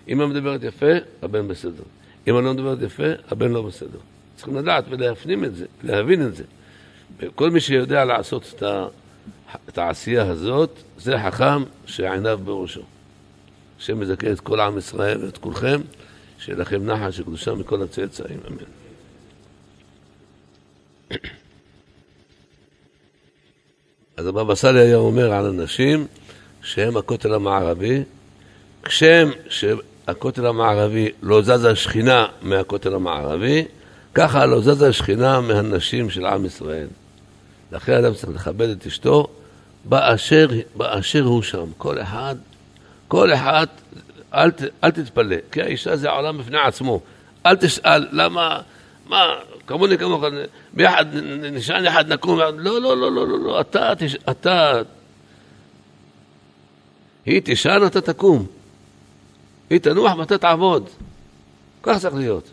[0.08, 1.82] אמא מדברת יפה, הבן בסדר.
[2.28, 3.98] אמא לא מדברת יפה, הבן לא בסדר.
[4.36, 6.44] צריכים לדעת ולהפנים את זה, להבין את זה.
[7.18, 8.86] וכל מי שיודע לעשות את, ה,
[9.68, 12.82] את העשייה הזאת, זה חכם שעיניו בראשו.
[13.78, 15.80] השם מזכה את כל עם ישראל ואת כולכם,
[16.38, 18.64] שיהיה לכם נחש וקדושה מכל הצאצאים, אמן.
[24.16, 26.06] אז הבבא סאלי היה אומר על אנשים
[26.62, 28.02] שהם הכותל המערבי,
[28.82, 33.64] כשם שהכותל המערבי לא זזה השכינה מהכותל המערבי,
[34.14, 36.86] ככה לא זזה השכינה מהנשים של עם ישראל.
[37.72, 39.28] לכן אדם צריך לכבד את אשתו
[39.84, 41.66] באשר, באשר הוא שם.
[41.78, 42.36] כל אחד,
[43.08, 43.66] כל אחד,
[44.34, 44.50] אל,
[44.84, 47.00] אל תתפלא, כי האישה זה עולם בפני עצמו.
[47.46, 48.60] אל תשאל למה,
[49.08, 49.34] מה,
[49.66, 50.24] כמוני כמוך,
[50.72, 51.06] ביחד,
[51.52, 53.92] נשען יחד נקום, לא, לא, לא, לא, לא, לא, אתה,
[54.30, 54.82] אתה,
[57.26, 58.46] היא תשען, אתה תקום.
[59.70, 60.88] היא תנוח ואתה תעבוד.
[61.82, 62.50] כך צריך להיות.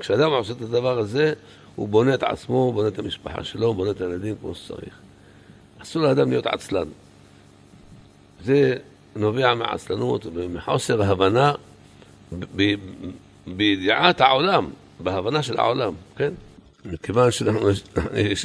[0.00, 1.32] כשאדם עושה את הדבר הזה,
[1.74, 4.94] הוא בונה את עצמו, הוא בונה את המשפחה שלו, הוא בונה את הילדים כמו שצריך.
[5.78, 6.88] אסור לאדם להיות עצלן.
[8.44, 8.76] זה
[9.16, 11.52] נובע מעצלנות ומחוסר הבנה
[13.46, 16.32] בידיעת העולם, בהבנה של העולם, כן?
[16.84, 17.68] מכיוון שאנחנו,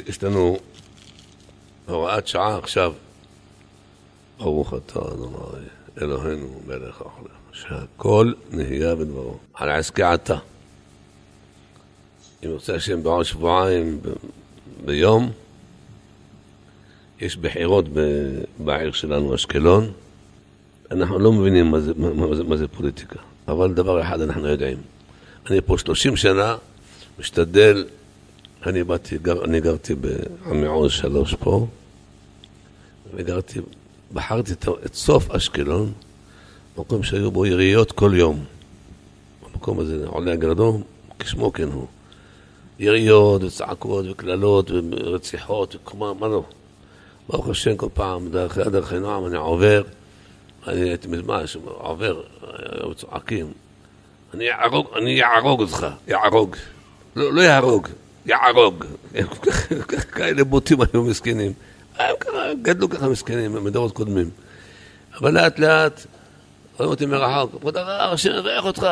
[0.06, 0.56] יש לנו
[1.86, 2.92] הוראת שעה עכשיו,
[4.42, 5.66] ברוך אתה, אדוני,
[6.02, 9.36] אלוהינו מלך העולם, שהכל נהיה בדברו.
[9.54, 10.38] על עסקי עתה.
[12.44, 14.00] אם רוצה השם בעוד שבועיים
[14.84, 15.30] ביום,
[17.20, 17.84] יש בחירות
[18.58, 19.92] בעיר שלנו, אשקלון.
[20.90, 24.78] אנחנו לא מבינים מה זה, מה, זה, מה זה פוליטיקה, אבל דבר אחד אנחנו יודעים.
[25.50, 26.56] אני פה 30 שנה,
[27.18, 27.84] משתדל,
[28.66, 31.66] אני באתי, גר, אני גרתי בעמי עוז שלוש פה,
[33.14, 33.60] וגרתי,
[34.12, 35.92] בחרתי את, סוף אשקלון,
[36.78, 38.44] מקום שהיו בו יריות כל יום.
[39.52, 40.82] המקום הזה, עולה הגרדום,
[41.18, 41.86] כשמו כן הוא.
[42.78, 46.44] יריות וצעקות וקללות ורציחות, ומה, מה לא.
[47.28, 49.82] ברוך השם, כל פעם, דרך דרך נועם, אני עובר,
[50.66, 53.52] אני הייתי מזמן, עובר, היו צועקים,
[54.34, 56.56] אני יהרוג, אני יהרוג אותך, יהרוג.
[57.16, 57.88] לא, לא יהרוג,
[58.26, 58.84] יהרוג.
[60.14, 61.52] כאלה בוטים היו מסכנים.
[61.98, 64.30] הם ככה, גדלו ככה מסכנים, מדורות קודמים.
[65.20, 66.06] אבל לאט לאט,
[66.76, 68.86] רואים אותי מרחוק, כבוד הרב, השם יברך אותך.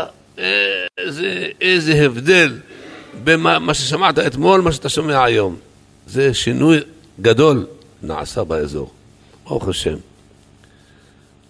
[0.98, 2.58] איזה, איזה הבדל
[3.24, 5.56] בין מה ששמעת אתמול, מה שאתה שומע היום.
[6.06, 6.80] זה שינוי
[7.20, 7.66] גדול
[8.02, 8.90] נעשה באזור.
[9.44, 9.96] ברוך השם.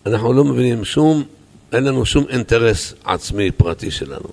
[0.06, 1.24] אנחנו לא מבינים שום,
[1.72, 4.28] אין לנו שום אינטרס עצמי פרטי שלנו.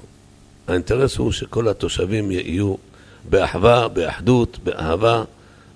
[0.68, 2.76] האינטרס הוא שכל התושבים יהיו
[3.30, 5.24] באחווה, באחדות, באהבה,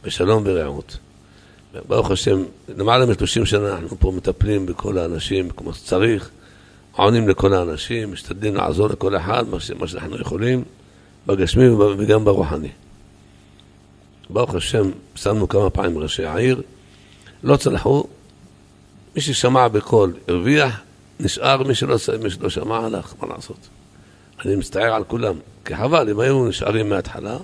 [0.03, 0.97] בשלום ורעות.
[1.87, 2.43] ברוך השם,
[2.77, 6.29] למעלה מ-30 שנה אנחנו פה מטפלים בכל האנשים כמו שצריך,
[6.91, 9.45] עונים לכל האנשים, משתדלים לעזור לכל אחד,
[9.79, 10.63] מה, שאנחנו יכולים,
[11.27, 12.69] בגשמי וגם ברוחני.
[14.29, 16.61] ברוך השם, שמנו כמה פעמים ראשי העיר,
[17.43, 18.03] לא צלחו,
[19.15, 20.81] מי ששמע בקול הרוויח,
[21.19, 23.67] נשאר, מי שלא, מי שלא שמע הלך, מה לעשות?
[24.45, 27.37] אני מצטער על כולם, כי חבל, אם היו נשארים מההתחלה,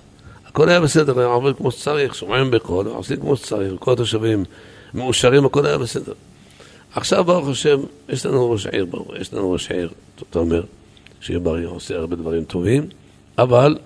[0.57, 4.45] הכל היה בסדר, היה עובר כמו שצריך, שומעים בקול, עושים כמו שצריך, כל התושבים
[4.93, 6.13] מאושרים, הכל היה בסדר.
[6.93, 8.85] עכשיו, ברוך השם, יש לנו ראש עיר,
[9.19, 9.89] יש לנו ראש עיר,
[10.29, 10.63] אתה אומר,
[11.21, 12.87] שיהיה בריא, עושה הרבה דברים טובים,
[13.37, 13.77] אבל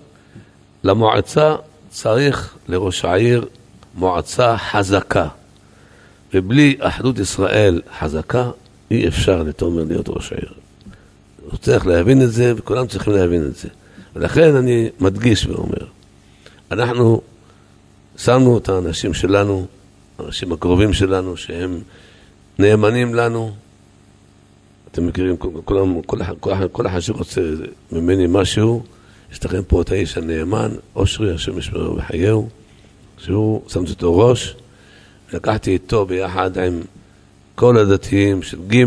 [0.84, 1.56] למועצה
[1.90, 3.46] צריך לראש העיר
[3.94, 5.28] מועצה חזקה.
[6.34, 8.50] ובלי אחדות ישראל חזקה,
[8.90, 10.52] אי אפשר לתומר להיות ראש העיר.
[11.50, 13.68] הוא צריך להבין את זה, וכולם צריכים להבין את זה.
[14.16, 15.86] ולכן אני מדגיש ואומר,
[16.72, 17.20] אנחנו
[18.16, 19.66] שמנו את האנשים שלנו,
[20.18, 21.80] האנשים הקרובים שלנו, שהם
[22.58, 23.52] נאמנים לנו.
[24.90, 27.40] אתם מכירים, כולם, כל, כל, כל אחד שרוצה
[27.92, 28.82] ממני משהו,
[29.32, 32.48] יש לכם פה את האיש הנאמן, אושרי, השם ישמרו וחייהו,
[33.18, 34.56] שהוא, שמתי אותו ראש,
[35.32, 36.80] לקחתי איתו ביחד עם
[37.54, 38.84] כל הדתיים של ג'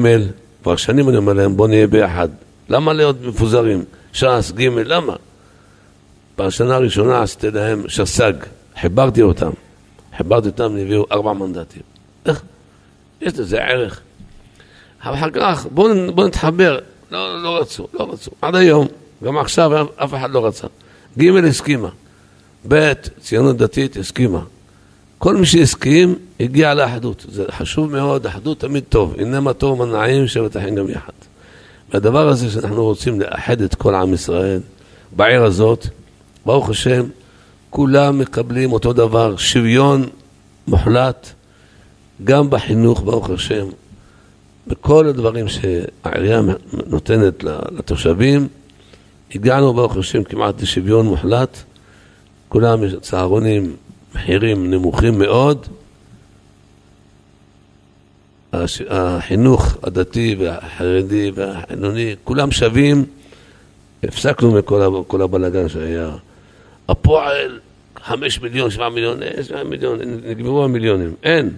[0.64, 2.30] כבר שנים אני אומר להם, בוא נהיה ביחד.
[2.70, 3.84] למה להיות מפוזרים?
[4.14, 5.16] ש"ס, ג', למה?
[6.38, 8.34] בשנה הראשונה עשיתי להם שס"ג,
[8.82, 9.52] חיברתי אותם.
[10.18, 11.82] חיברתי אותם, הביאו ארבע מנדטים.
[12.26, 12.42] איך?
[13.22, 14.02] יש לזה ערך.
[15.04, 16.80] אבל אחר כך, בואו בוא נתחבר.
[17.12, 18.32] לא, לא רצו, לא רצו.
[18.42, 18.88] עד היום,
[19.24, 20.68] גם עכשיו אף אחד לא רצה.
[21.20, 21.90] ג' הסכימה.
[22.68, 24.42] ב', ציונות דתית הסכימה.
[25.18, 27.26] כל מי שהסכים, הגיע לאחדות.
[27.30, 29.16] זה חשוב מאוד, אחדות תמיד טוב.
[29.18, 31.14] אינמה טוב מנעים שבת אחים גם יחד.
[31.94, 34.60] והדבר הזה שאנחנו רוצים לאחד את כל עם ישראל
[35.12, 35.88] בעיר הזאת,
[36.46, 37.04] ברוך השם,
[37.70, 40.06] כולם מקבלים אותו דבר, שוויון
[40.68, 41.30] מוחלט,
[42.24, 43.68] גם בחינוך, ברוך השם,
[44.68, 46.42] בכל הדברים שהעירייה
[46.88, 48.48] נותנת לתושבים,
[49.36, 51.58] הגענו, ברוך השם, כמעט לשוויון מוחלט.
[52.50, 53.76] כולם יש צהרונים,
[54.16, 55.68] מחירים נמוכים מאוד.
[58.90, 63.06] החינוך הדתי והחרדי והחילוני, כולם שווים.
[64.04, 66.12] הפסקנו מכל הבלגן שהיה.
[66.90, 67.60] הפועל,
[68.04, 71.16] חמש מיליון, שבעה מיליון, שבעה מיליון, נגמרו המיליונים.
[71.24, 71.56] אין.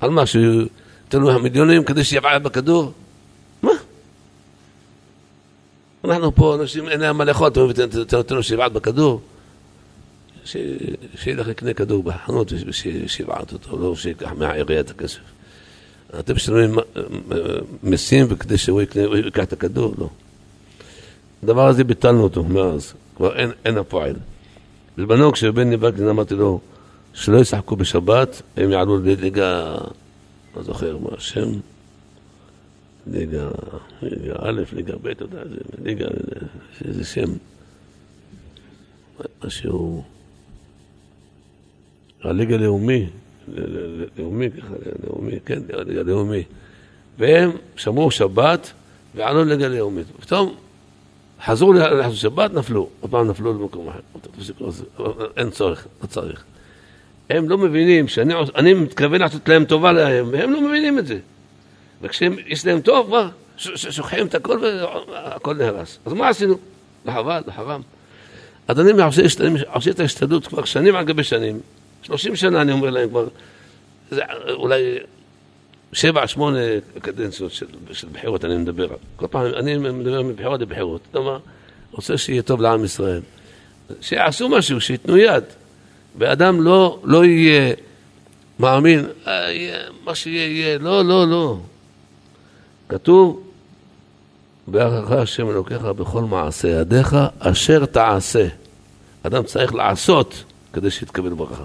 [0.00, 0.68] על מה, שייתנו
[1.12, 2.92] לנו המיליונים כדי שיבעט בכדור?
[3.62, 3.70] מה?
[6.04, 7.60] אנחנו פה, אנשים אין להם מה לאכול, אתה
[8.16, 9.20] נותן לו שיבעט בכדור?
[11.14, 15.18] שילך לקנה כדור בחנות ושיבעט אותו, לא שיקח מהעירייה את הכסף.
[16.18, 16.74] אתם משלמים
[17.82, 19.94] מיסים וכדי שהוא ייקח את הכדור?
[19.98, 20.08] לא.
[21.42, 24.16] הדבר הזה ביטלנו אותו מאז, כבר אין, אין הפועל.
[24.98, 26.60] בזמנו כשבן וקנין אמרתי לו
[27.14, 29.74] שלא ישחקו בשבת, הם יעלו לליגה,
[30.56, 31.48] לא זוכר מה השם,
[33.06, 33.48] ליגה,
[34.02, 35.42] ליגה א', ליגה ב', אתה יודע,
[35.84, 36.06] ליגה,
[36.84, 37.30] איזה שם,
[39.44, 40.04] משהו,
[42.22, 43.06] הליגה הלאומי,
[44.18, 46.42] לאומי, ככה, לאומי, כן, ליגה לאומי.
[47.18, 48.72] והם שמרו שבת
[49.14, 50.06] ועלו לליגה לאומית.
[50.20, 50.54] פתאום
[51.44, 53.98] חזרו לחזור שבת, נפלו, עוד פעם נפלו למקום אחר.
[55.36, 56.44] אין צורך, לא צריך.
[57.30, 61.18] הם לא מבינים שאני מתכוון לעשות להם טובה להם, והם לא מבינים את זה.
[62.02, 64.58] וכשיש להם טוב, כבר שוכחים את הכל
[65.12, 65.98] והכל נהרס.
[66.06, 66.54] אז מה עשינו?
[67.04, 67.80] לחבל, לחרם.
[68.66, 68.92] אדוני
[69.74, 71.60] עושה את ההשתדלות כבר שנים על גבי שנים.
[72.02, 73.28] שלושים שנה אני אומר להם כבר,
[74.10, 74.98] זה אולי
[75.92, 76.58] שבע, שמונה
[77.02, 78.88] קדנציות של, של בחירות אני מדבר.
[79.16, 81.00] כל פעם אני מדבר מבחירות לבחירות.
[81.10, 81.38] אתה מה?
[81.92, 83.20] רוצה שיהיה טוב לעם ישראל.
[84.00, 85.44] שיעשו משהו, שייתנו יד.
[86.18, 87.74] ואדם לא, לא יהיה
[88.58, 89.48] מאמין, אה,
[90.04, 91.58] מה שיהיה יהיה, לא, לא, לא.
[92.88, 93.42] כתוב,
[94.66, 98.48] בהערכך השם אלוקיך בכל מעשה ידיך, אשר תעשה.
[99.22, 101.64] אדם צריך לעשות כדי שיתקבל ברכה.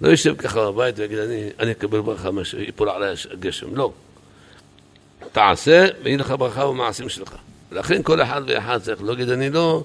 [0.00, 3.76] לא יושב ככה בבית ויגיד, אני, אני אקבל ברכה, יפול עליי הגשם.
[3.76, 3.92] לא.
[5.32, 7.36] תעשה, ויהיה לך ברכה במעשים שלך.
[7.72, 9.84] לכן כל אחד ואחד צריך להגיד, אני לא,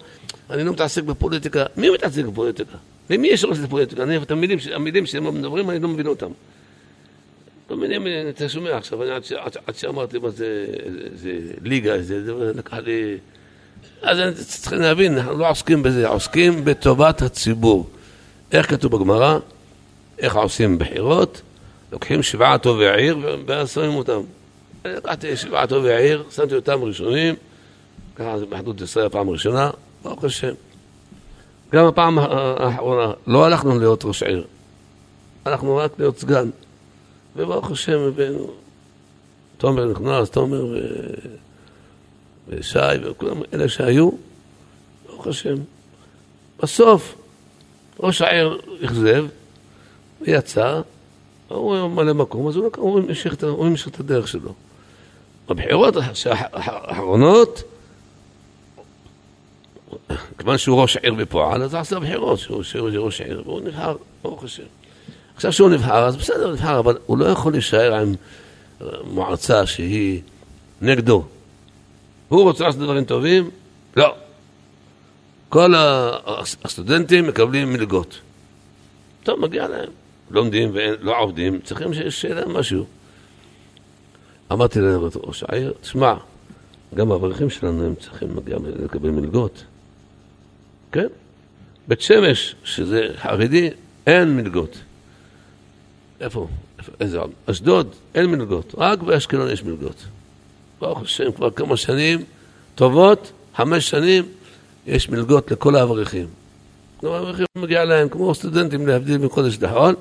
[0.49, 1.65] אני לא מתעסק בפוליטיקה.
[1.77, 2.77] מי מתעסק בפוליטיקה?
[3.09, 4.03] למי יש ראש לפוליטיקה?
[4.03, 6.31] אני, את המילים, המילים שהם מדברים, אני לא מבין אותם.
[7.69, 9.11] לא מבינים, אתה שומע עכשיו, אני
[9.67, 10.65] עד שאמרתי מה זה,
[11.15, 11.31] זה
[11.63, 13.17] ליגה, זה, זה לקח לי...
[14.01, 14.17] אז
[14.61, 17.89] צריכים להבין, אנחנו לא עוסקים בזה, עוסקים בטובת הציבור.
[18.51, 19.39] איך כתוב בגמרא?
[20.19, 21.41] איך עושים בחירות?
[21.91, 24.21] לוקחים שבעה טובי עיר ואז שמים אותם.
[24.85, 27.35] לקחתי שבעה טובי עיר, שמתי אותם ראשונים,
[28.15, 29.71] ככה זה באחדות ישראל הפעם הראשונה,
[30.03, 30.53] ברוך השם.
[31.71, 34.45] גם הפעם האחרונה, לא הלכנו להיות ראש עיר,
[35.45, 36.49] הלכנו רק להיות סגן.
[37.35, 38.51] וברוך השם הבאנו,
[39.57, 40.77] תומר נכנס, תומר ו...
[42.47, 44.09] ושי וכולם אלה שהיו,
[45.07, 45.55] ברוך השם.
[46.63, 47.15] בסוף
[47.99, 49.25] ראש העיר אכזב,
[50.21, 50.81] ויצא,
[51.47, 52.99] הוא היה מלא מקום, אז הוא, הוא
[53.67, 54.53] המשיך את הדרך שלו.
[55.49, 55.93] בבחירות
[56.53, 57.63] האחרונות,
[60.37, 64.63] כיוון שהוא ראש עיר בפועל, אז עשה בחירות, שהוא ראש עיר, והוא נבחר, ברוך השם.
[65.35, 68.15] עכשיו שהוא נבחר, אז בסדר, הוא נבחר, אבל הוא לא יכול להישאר עם
[69.03, 70.21] מועצה שהיא
[70.81, 71.23] נגדו.
[72.29, 73.49] הוא רוצה לעשות דברים טובים?
[73.95, 74.15] לא.
[75.49, 75.73] כל
[76.63, 78.19] הסטודנטים מקבלים מלגות.
[79.23, 79.89] טוב, מגיע להם.
[80.31, 82.85] לומדים ולא עובדים, צריכים שיהיה להם משהו.
[84.51, 86.13] אמרתי להם, ראש העיר, תשמע,
[86.95, 89.63] גם האברכים שלנו הם צריכים מגיע לקבל מלגות.
[90.91, 91.07] כן?
[91.87, 93.69] בית שמש, שזה חרדי,
[94.07, 94.77] אין מלגות.
[96.21, 96.47] איפה?
[96.99, 97.31] איזה עוד?
[97.45, 100.05] אשדוד, אין מלגות, רק באשקלון יש מלגות.
[100.79, 102.23] ברוך השם, כבר כמה שנים
[102.75, 104.23] טובות, חמש שנים,
[104.87, 106.27] יש מלגות לכל האברכים.
[107.03, 109.95] גם האברכים מגיע להם, כמו סטודנטים להבדיל מקודש לחול.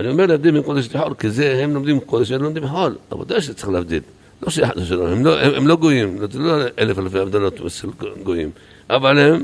[0.00, 2.96] אני אומר להבדיל מקודש לחול, כי זה, הם לומדים קודש, הם לומדים חול.
[3.10, 4.02] עבודה שצריך להבדיל.
[4.42, 7.88] לא שאחד לשלום, הם, לא, הם, הם לא גויים, זה לא אלף אלפי הבדלות של
[8.22, 8.50] גויים.
[8.90, 9.42] אבל הם,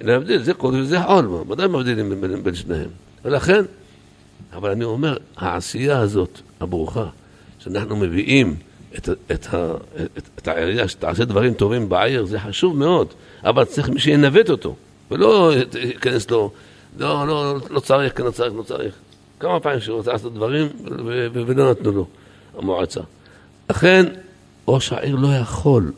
[0.00, 2.88] להבדיל, זה קודש וזה חול, ודאי מבדילים בין, בין שניהם.
[3.24, 3.62] ולכן,
[4.52, 7.06] אבל אני אומר, העשייה הזאת, הברוכה,
[7.58, 8.56] שאנחנו מביאים
[8.98, 9.46] את, את,
[10.16, 13.06] את, את העירייה, שתעשה דברים טובים בעיר, זה חשוב מאוד,
[13.44, 14.76] אבל צריך מי שינווט אותו,
[15.10, 16.50] ולא ייכנס לו,
[16.98, 18.94] לא, לא, לא צריך, כן, לא צריך, לא צריך.
[19.40, 20.68] כמה פעמים שהוא רוצה לעשות דברים
[21.32, 22.06] ולא נתנו לו,
[22.58, 23.00] המועצה.
[23.70, 24.06] לכן,
[24.68, 25.92] ראש העיר לא יכול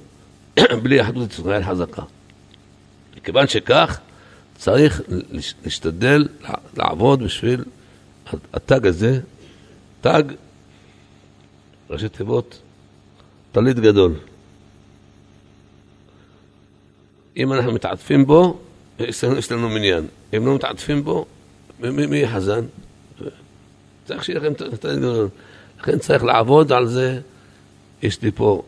[0.83, 2.03] בלי אחדות ישראל חזקה.
[3.17, 4.01] מכיוון שכך,
[4.57, 5.03] צריך
[5.65, 6.29] להשתדל
[6.77, 7.65] לעבוד בשביל
[8.53, 9.21] התג הזה,
[10.01, 10.23] תג,
[11.91, 12.59] ראשי תיבות,
[13.53, 14.15] טלית גדול.
[17.37, 18.61] אם אנחנו מתעטפים בו,
[18.99, 20.07] יש לנו מניין.
[20.37, 21.27] אם לא מתעטפים בו,
[21.81, 22.65] מי יהיה חזן?
[24.05, 25.29] צריך שיהיה לכם טלית גדול.
[25.81, 27.21] לכן צריך לעבוד על זה.
[28.03, 28.63] יש לי פה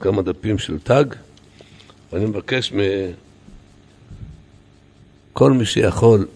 [0.00, 1.04] כמה דפים של תג,
[2.12, 2.72] ואני מבקש
[5.32, 6.26] מכל מי שיכול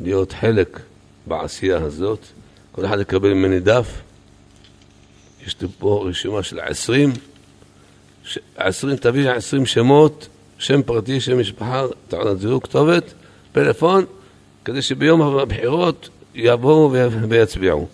[0.00, 0.80] להיות חלק
[1.26, 2.18] בעשייה הזאת.
[2.72, 4.00] כל אחד יקבל ממני דף.
[5.46, 7.12] יש לי פה רשימה של עשרים.
[8.56, 10.28] עשרים, תביא עשרים שמות,
[10.58, 13.14] שם פרטי, שם משפחה, תעודת זהות, כתובת,
[13.52, 14.04] פלאפון,
[14.64, 16.92] כדי שביום הבחירות יבואו
[17.28, 17.88] ויצביעו.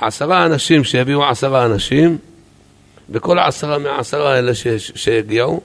[0.00, 2.18] עשרה אנשים שיביאו עשרה אנשים,
[3.10, 5.60] וכל העשרה מהעשרה האלה שהגיעו,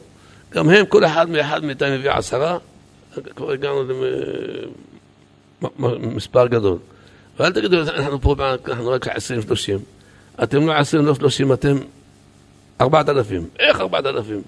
[0.51, 2.57] גם הם, כל אחד מאחד מאיתם מביא עשרה,
[3.35, 3.83] כבר הגענו
[5.99, 6.77] מספר גדול.
[7.39, 8.35] ואל תגידו, אנחנו פה,
[8.67, 9.11] אנחנו רק 20-30.
[10.43, 11.77] אתם לא 20, לא 30, אתם
[12.81, 13.47] 4,000.
[13.59, 14.41] איך 4,000?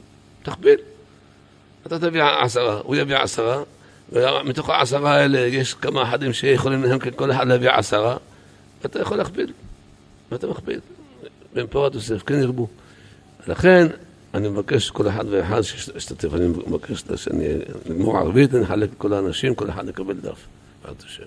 [0.44, 0.76] תכפיל.
[1.88, 3.64] אתה תביא עשרה, הוא יביא עשרה,
[4.12, 8.18] ומתוך העשרה האלה יש כמה אחדים שיכולים להם כל אחד להביא עשרה,
[8.84, 9.54] ואתה יכול להכפיל.
[10.32, 10.80] ואתה מכפיל.
[11.54, 12.68] בין פורת יוסף, כן ירבו.
[13.48, 13.88] לכן,
[14.34, 17.48] אני מבקש כל אחד ואחד שישתתף, אני מבקש שאני
[17.88, 20.48] אגמור ערבית, אני אחלק לכל האנשים, כל אחד יקבל דף.
[20.82, 21.24] בעזרת השם.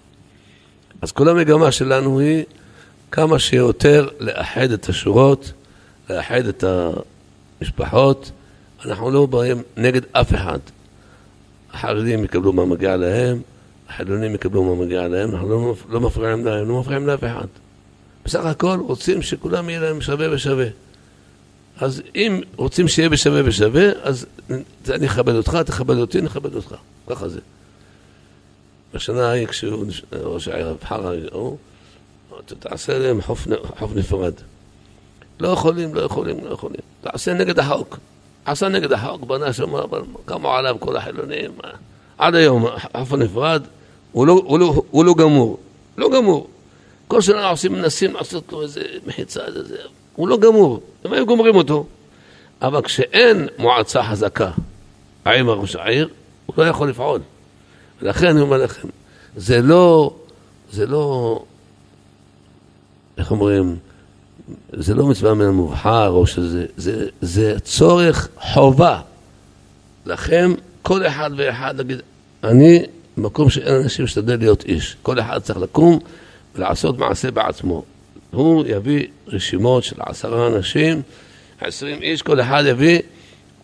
[1.03, 2.45] אז כל המגמה שלנו היא
[3.11, 5.53] כמה שיותר לאחד את השורות,
[6.11, 6.65] לאחד את
[7.61, 8.31] המשפחות.
[8.85, 10.59] אנחנו לא באים נגד אף אחד.
[11.73, 13.41] החרדים יקבלו מה מגיע להם,
[13.89, 17.47] החילונים יקבלו מה מגיע להם, אנחנו לא, לא מפריעים להם, לא מפריעים לאף אחד.
[18.25, 20.67] בסך הכל רוצים שכולם יהיה להם שווה ושווה.
[21.77, 24.27] אז אם רוצים שיהיה בשווה ושווה, אז
[24.91, 26.75] אני אכבד אותך, תכבד אותי, נכבד אותך.
[27.07, 27.41] ככה זה.
[28.95, 31.57] בשנה ההיא, כשהוא, ראש העיר רב חרא, הוא,
[32.47, 34.33] תעשה להם חוף נפרד.
[35.41, 36.81] לא יכולים, לא יכולים, לא יכולים.
[37.01, 37.99] תעשה נגד החוק.
[38.45, 39.73] עשה נגד החוק, בנה שם,
[40.25, 41.51] קמו עליו כל החילונים.
[42.19, 42.67] עד היום,
[42.97, 43.63] חוף נפרד,
[44.13, 45.59] הוא לא, הוא, לא, הוא לא גמור.
[45.99, 46.49] לא גמור.
[47.09, 49.77] כל שנה עושים, מנסים לעשות לו איזה מחיצה, איזה...
[50.17, 50.81] הוא לא גמור.
[51.05, 51.87] הם היו גומרים אותו.
[52.63, 54.51] אבל כשאין מועצה חזקה
[55.27, 56.09] עם ראש העיר,
[56.47, 57.21] הוא לא יכול לפעול.
[58.03, 58.89] ולכן אני אומר לכם,
[59.37, 60.15] זה לא,
[60.71, 61.45] זה לא,
[63.19, 63.77] איך אומרים,
[64.73, 69.01] זה לא מצווה מן המובחר, או שזה, זה, זה צורך חובה.
[70.07, 72.01] לכם, כל אחד ואחד להגיד,
[72.45, 72.83] אני,
[73.17, 74.97] במקום שאין אנשים, משתדל להיות איש.
[75.03, 75.99] כל אחד צריך לקום
[76.55, 77.85] ולעשות מעשה בעצמו.
[78.31, 81.03] הוא יביא רשימות של עשרה אנשים,
[81.61, 82.99] עשרים איש, כל אחד יביא,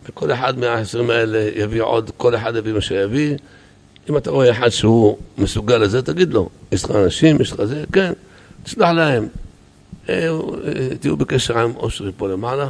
[0.05, 3.35] וכל אחד מהעשרים האלה יביא עוד, כל אחד יביא מה שיביא.
[4.09, 7.83] אם אתה רואה אחד שהוא מסוגל לזה, תגיד לו, יש לך אנשים, יש לך זה,
[7.93, 8.13] כן,
[8.63, 9.27] תשלח להם.
[10.09, 10.29] אה,
[10.67, 12.69] אה, תהיו בקשר עם אושרי פה למעלה,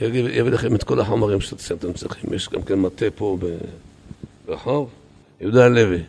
[0.00, 2.34] יביא לכם את כל החומרים שאתם צריכים.
[2.34, 3.38] יש גם כן מטה פה
[4.46, 4.90] ברחוב,
[5.40, 6.02] יהודה הלוי,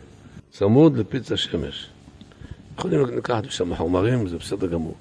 [0.52, 1.88] צמוד לפיצה שמש.
[2.78, 4.94] יכולים לקחת משם חומרים, זה בסדר גמור.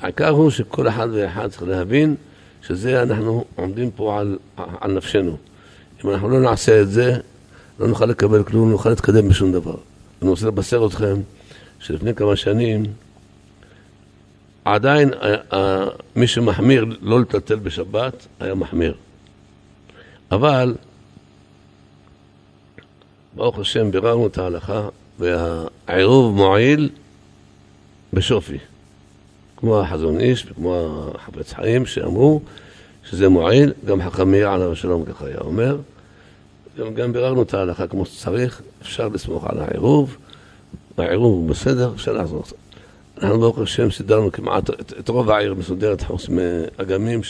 [0.00, 2.14] העיקר הוא שכל אחד ואחד צריך להבין
[2.62, 5.36] שזה אנחנו עומדים פה על, על נפשנו.
[6.04, 7.18] אם אנחנו לא נעשה את זה,
[7.80, 9.76] לא נוכל לקבל כלום, לא נוכל להתקדם בשום דבר.
[10.22, 11.20] אני רוצה לבשר אתכם
[11.78, 12.82] שלפני כמה שנים
[14.66, 15.84] עדיין אה, אה,
[16.16, 18.94] מי שמחמיר לא לטלטל בשבת היה מחמיר.
[20.30, 20.74] אבל
[23.34, 24.88] ברוך השם ביררנו את ההלכה
[25.18, 26.90] והעירוב מועיל
[28.12, 28.58] בשופי.
[29.56, 32.40] כמו החזון איש וכמו החפץ חיים שאמרו
[33.04, 35.76] שזה מועיל, גם חכם מאיר עליו השלום ככה היה אומר.
[36.78, 40.16] גם, גם ביררנו את ההלכה כמו שצריך, אפשר לסמוך על העירוב,
[40.98, 42.42] העירוב הוא בסדר, אפשר לעזור.
[43.22, 47.20] אנחנו ברוך השם סידרנו כמעט את, את רוב העיר מסודרת חוץ מאגמים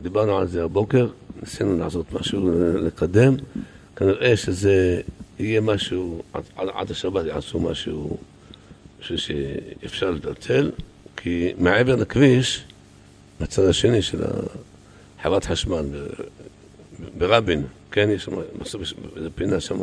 [0.00, 1.08] שדיברנו על זה הבוקר,
[1.42, 3.34] ניסינו לעשות משהו, לקדם,
[3.96, 5.00] כנראה שזה
[5.38, 8.16] יהיה משהו, עד, עד השבת יעשו משהו
[9.00, 10.70] שאפשר לטלטל,
[11.16, 12.64] כי מעבר לכביש,
[13.40, 14.22] בצד השני של
[15.22, 15.84] חברת חשמל,
[17.18, 18.32] ברבין, כן, יש שם,
[19.16, 19.78] איזה פינה שם,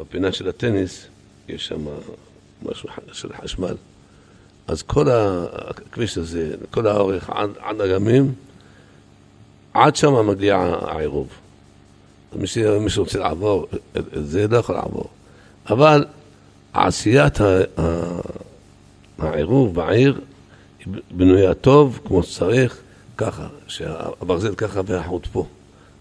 [0.00, 1.06] בפינה של הטניס,
[1.48, 1.86] יש שם
[2.62, 3.74] משהו של חשמל.
[4.66, 8.34] אז כל הכביש הזה, כל האורך עד, עד אגמים,
[9.74, 11.28] עד שם מגיע העירוב.
[12.36, 12.46] מי,
[12.88, 13.66] שרוצה לעבור,
[14.12, 15.08] זה לא יכול לעבור.
[15.70, 16.04] אבל
[16.72, 17.38] עשיית
[19.18, 20.20] העירוב בעיר
[21.10, 22.80] בנויה טוב, כמו שצריך,
[23.16, 25.46] ככה, שהברזל ככה והחוט פה.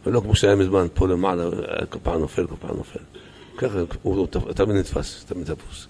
[0.05, 1.43] ולא כמו שהיה מזמן, פה למעלה,
[1.89, 2.99] כל פעם נופל, כל פעם נופל.
[3.57, 5.87] ככה, הוא תמיד נתפס, תמיד תפוס.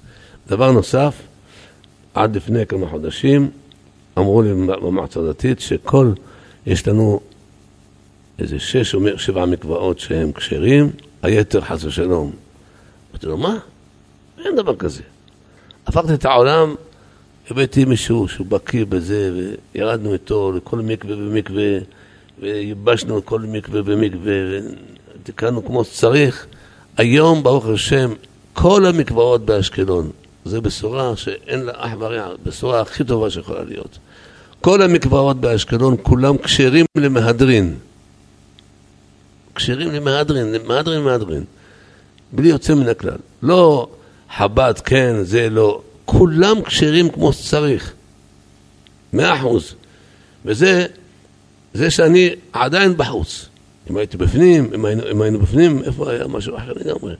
[0.47, 1.21] דבר נוסף,
[2.13, 3.49] עד לפני כמה חודשים
[4.17, 6.11] אמרו לי במועצה הדתית שכל,
[6.65, 7.19] יש לנו
[8.39, 10.89] איזה שש או שבע מקוואות שהם כשרים,
[11.21, 12.31] היתר חס ושלום.
[13.11, 13.57] אמרתי לו, מה?
[14.45, 15.01] אין דבר כזה.
[15.87, 16.75] הפכתי את העולם,
[17.51, 19.31] הבאתי מישהו שהוא בקיא בזה,
[19.75, 21.77] וירדנו איתו לכל מקווה ומקווה,
[22.39, 24.33] וייבשנו כל מקווה ומקווה,
[25.21, 26.47] ותיקנו כמו שצריך.
[26.97, 28.13] היום, ברוך השם,
[28.53, 30.11] כל המקוואות באשקלון,
[30.45, 33.97] זו בשורה שאין לה אח ורע, בשורה הכי טובה שיכולה להיות.
[34.61, 37.75] כל המקוואות באשקלון כולם כשרים למהדרין.
[39.55, 41.43] כשרים למהדרין, למהדרין, מהדרין.
[42.31, 43.17] בלי יוצא מן הכלל.
[43.41, 43.87] לא
[44.37, 45.81] חב"ד כן, זה לא.
[46.05, 47.93] כולם כשרים כמו שצריך.
[49.13, 49.75] מאה אחוז.
[50.45, 50.85] וזה,
[51.73, 53.49] זה שאני עדיין בחוץ.
[53.89, 57.15] אם הייתי בפנים, אם היינו, אם היינו בפנים, איפה היה משהו אחר לגמרי?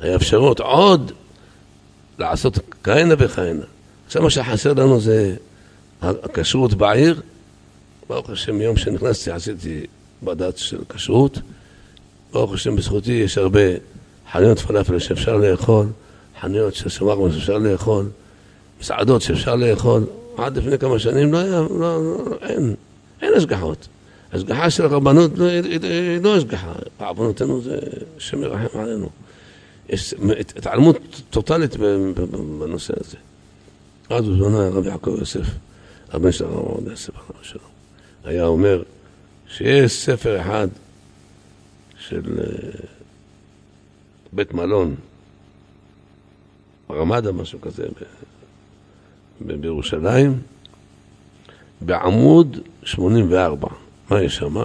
[0.00, 1.12] היה אפשרות עוד
[2.18, 3.64] לעשות כהנה וכהנה.
[4.06, 5.34] עכשיו מה שחסר לנו זה
[6.02, 7.20] הכשרות בעיר.
[8.08, 9.86] ברוך השם, מיום שנכנסתי עשיתי
[10.22, 11.38] בדת של כשרות.
[12.32, 13.60] ברוך השם, בזכותי יש הרבה
[14.32, 15.86] חנויות פלאפל שאפשר לאכול,
[16.40, 18.06] חנויות של שווארמה שאפשר לאכול,
[18.80, 20.04] מסעדות שאפשר לאכול.
[20.38, 22.74] עד לפני כמה שנים לא היה, לא, לא, אין,
[23.22, 23.88] אין השגחות.
[24.32, 27.78] השגחה של הרבנות לא, היא לא השגחה, בעוונותינו זה
[28.16, 29.08] השם ירחם עלינו.
[29.88, 30.14] יש
[30.56, 31.76] התעלמות טוטאלית
[32.58, 33.16] בנושא הזה.
[34.10, 35.46] אז בזמנו היה רב יעקב יוסף,
[36.12, 37.10] הבן של הרב עובדיה יוסף,
[38.24, 38.82] היה אומר
[39.48, 40.68] שיש ספר אחד
[41.98, 42.44] של אה,
[44.32, 44.94] בית מלון,
[46.90, 47.86] רמדה, משהו כזה,
[49.40, 50.40] בירושלים,
[51.80, 53.68] בעמוד 84.
[54.10, 54.56] מה יש שם?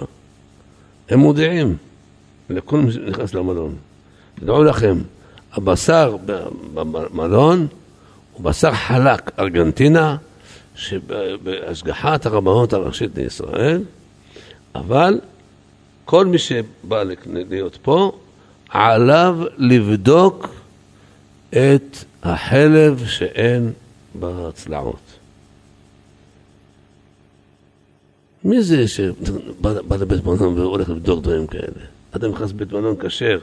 [1.08, 1.76] הם מודיעים
[2.50, 3.76] לכל מי שנכנס למלון.
[4.34, 4.98] תדעו לכם,
[5.54, 6.16] הבשר
[6.74, 7.66] במלון
[8.32, 10.16] הוא בשר חלק, ארגנטינה,
[10.76, 13.82] שבהשגחת הרבנות הראשית לישראל,
[14.74, 15.20] אבל
[16.04, 17.02] כל מי שבא
[17.50, 18.12] להיות פה,
[18.68, 20.48] עליו לבדוק
[21.50, 23.72] את החלב שאין
[24.20, 24.96] בצלעות.
[28.44, 31.84] מי זה שבא לבית מלון והולך לבדוק דברים כאלה?
[32.12, 33.38] אדם נכנס לבית מלון כשר,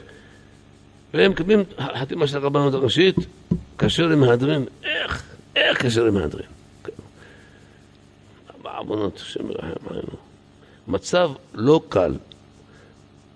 [1.14, 1.62] והם מקבלים
[1.98, 3.16] חתימה של הרבנות הראשית,
[3.78, 4.64] כשר למהדרין.
[4.84, 5.22] איך?
[5.56, 6.46] איך כשר למהדרין?
[8.62, 10.16] בעוונות, השם ירחם עלינו.
[10.88, 12.14] מצב לא קל.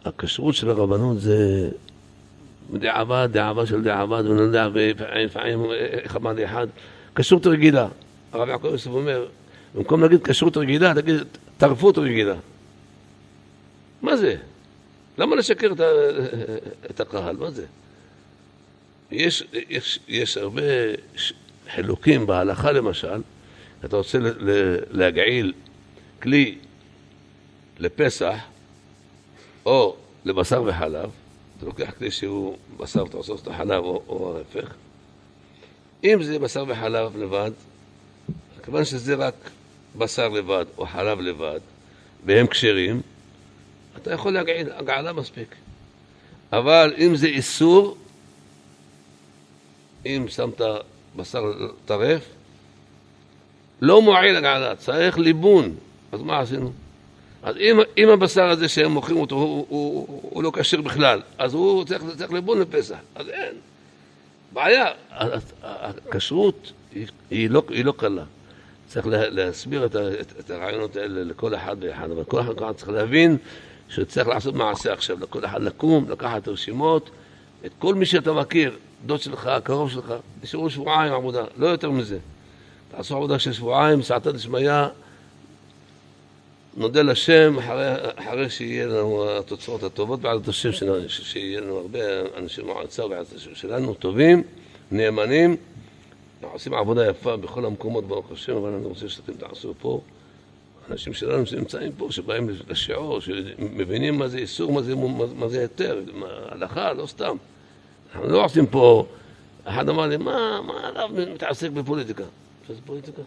[0.04, 1.70] הכשרות של הרבנות זה
[2.72, 6.66] דעבד, דעבד של דעבד, יודע, ולפעמים, איך אמר אחד,
[7.14, 7.88] כשרות רגילה.
[8.32, 9.26] הרב יעקב יוסף אומר,
[9.74, 11.16] במקום להגיד כשרות רגילה, תגיד
[11.58, 12.34] טרפות רגילה.
[14.02, 14.36] מה זה?
[15.18, 15.80] למה לשקר את,
[16.90, 17.36] את הקהל?
[17.36, 17.66] מה זה?
[19.10, 20.62] יש, יש, יש הרבה
[21.74, 23.22] חילוקים בהלכה למשל,
[23.84, 24.18] אתה רוצה
[24.90, 25.52] להגעיל
[26.22, 26.58] כלי
[27.78, 28.36] לפסח
[29.66, 31.10] או לבשר וחלב,
[31.58, 34.74] אתה לוקח כלי שהוא בשר ואתה עושה אותו חלב או, או ההפך.
[36.04, 37.50] אם זה בשר וחלב לבד,
[38.64, 39.34] כיוון שזה רק
[39.98, 41.60] בשר לבד או חלב לבד,
[42.24, 43.00] והם כשרים,
[43.96, 45.54] אתה יכול להגעיל, הגעלה מספיק.
[46.52, 47.96] אבל אם זה איסור,
[50.06, 50.60] אם שמת
[51.16, 51.52] בשר
[51.84, 52.22] טרף,
[53.80, 55.74] לא מועיל הגעלה, צריך ליבון.
[56.12, 56.72] אז מה עשינו?
[57.42, 61.22] אז אם, אם הבשר הזה שהם מוכרים אותו הוא, הוא, הוא, הוא לא כשר בכלל,
[61.38, 63.54] אז הוא צריך, צריך ליבון לפסח, אז אין.
[64.52, 64.86] בעיה,
[65.62, 68.24] הכשרות היא, היא, לא, היא לא קלה.
[68.88, 73.36] צריך להסביר את, את, את הרעיונות האלה לכל אחד ואחד, אבל כל אחד צריך להבין
[73.88, 77.10] שצריך לעשות מעשה עכשיו, לכל אחד לקום, לקחת רשימות,
[77.66, 78.76] את כל מי שאתה מכיר,
[79.06, 82.18] דוד שלך, קרוב שלך, נשארו שבועיים עבודה, לא יותר מזה.
[82.90, 84.70] תעשו עבודה של שבועיים, סעתא דשמיא,
[86.76, 90.70] נודה לשם אחרי, אחרי שיהיה לנו התוצאות הטובות בעזרת השם,
[91.08, 91.98] שיהיה לנו הרבה
[92.38, 94.42] אנשי מועצה בעזרת השם שלנו, טובים,
[94.90, 95.56] נאמנים.
[96.42, 100.00] אנחנו עושים עבודה יפה בכל המקומות, ברוך השם, אבל אני רוצה שאתם תעשו פה.
[100.90, 104.94] אנשים שלנו שנמצאים פה, שבאים לשיעור, שמבינים מה זה איסור, מה זה,
[105.36, 106.00] מה זה היתר,
[106.48, 107.36] הלכה, לא סתם.
[108.14, 109.06] אנחנו לא עושים פה,
[109.64, 112.24] אחד אמר לי, מה, מה הרב מתעסק בפוליטיקה?
[112.68, 113.22] שזה פוליטיקה?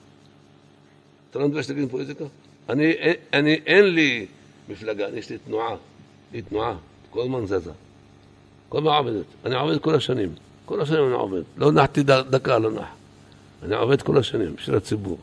[1.31, 2.23] אתה לא מתבייש להגיד פוליטיקה?
[2.69, 2.93] אני,
[3.33, 4.25] אני, אין לי
[4.69, 5.75] מפלגה, יש לי תנועה,
[6.33, 6.75] היא תנועה,
[7.09, 7.71] כל הזמן זזה,
[8.69, 9.25] כל הזמן עובדת.
[9.45, 10.29] אני עובד כל השנים,
[10.65, 12.87] כל השנים אני עובד, לא נחתי דקה, לא נח.
[13.63, 15.17] אני עובד כל השנים בשביל הציבור.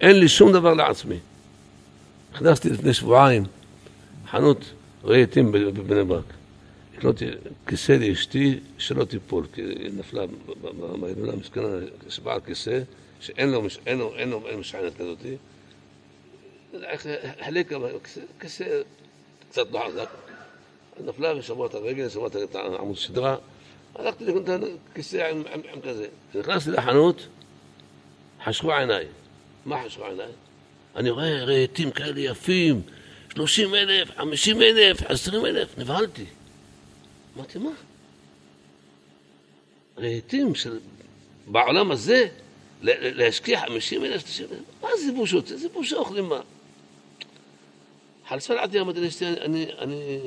[0.00, 1.18] אין לי שום דבר לעצמי.
[2.32, 3.44] נכנסתי לפני שבועיים,
[4.30, 4.64] חנות
[5.04, 6.24] רהיטים בבני ברק.
[6.96, 7.16] לקנות
[7.66, 10.22] כיסא לאשתי שלא תיפול, כי היא נפלה
[11.00, 11.68] בהילולה מסכנה,
[12.08, 12.80] שבעה כיסא,
[13.20, 15.36] שאין לו, אין לו, לו, משענת כזאתי.
[17.40, 17.72] החליק
[18.40, 18.64] כיסא
[19.50, 20.08] קצת לא חזק.
[21.04, 23.36] נפלה ושברה את הרגל, שברה את עמוד שדרה.
[23.94, 24.60] הלכתי לקנות את
[24.92, 26.06] הכיסא עם, עם, עם כזה.
[26.30, 27.26] כשנכנסתי לחנות,
[28.44, 29.06] חשכו עיניי.
[29.66, 30.32] מה חשכו עיניי?
[30.96, 32.82] אני רואה רהיטים כאלה יפים,
[33.32, 36.24] שלושים אלף, חמישים אלף, עשרים אלף, נבהלתי.
[37.36, 37.70] אמרתי, מה?
[39.98, 40.78] רהיטים של...
[41.46, 42.28] בעולם הזה,
[42.82, 44.40] להשקיע חמישים אלף,
[44.82, 45.52] מה זה בושות?
[45.52, 46.40] איזה בושה אוכלים מה?
[48.28, 50.20] חלצה לעדי אמרתי לאשתי, אני, אני,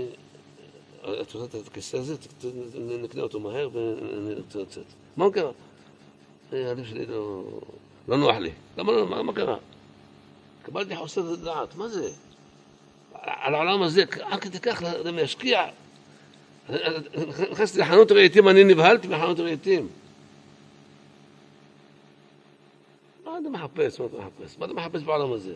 [1.22, 2.16] את רוצה את הכיסא הזה?
[3.04, 4.84] נקנה אותו מהר ואני רוצה לצאת.
[5.18, 5.52] מה קרה?
[6.52, 7.44] הלב שלי לא,
[8.08, 8.52] לא נוח לי.
[8.78, 9.24] למה לא?
[9.24, 9.58] מה קרה?
[10.66, 12.10] קיבלתי חוסר דעת, מה זה?
[13.22, 15.66] על העולם הזה, עד כדי כך לאדם להשקיע.
[17.52, 19.88] נכנסתי לחנות רהיטים, אני נבהלתי מחנות רהיטים.
[23.26, 24.00] מה אתה מחפש?
[24.00, 24.58] מה אתה מחפש?
[24.58, 25.54] מה אתה מחפש בעולם הזה?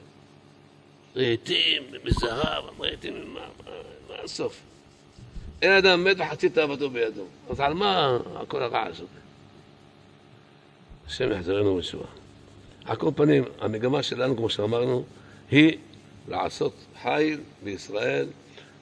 [1.16, 4.62] רהיטים מזהב, רהיטים מה הסוף?
[5.62, 7.24] אין אדם מת וחצי תאוותו בידו.
[7.50, 9.06] אז על מה כל הרעש הזה?
[11.08, 12.06] השם יחזרנו בתשובה.
[12.88, 15.04] על כל פנים, המגמה שלנו, כמו שאמרנו,
[15.52, 15.78] היא
[16.28, 16.74] לעשות
[17.04, 18.28] חיל בישראל,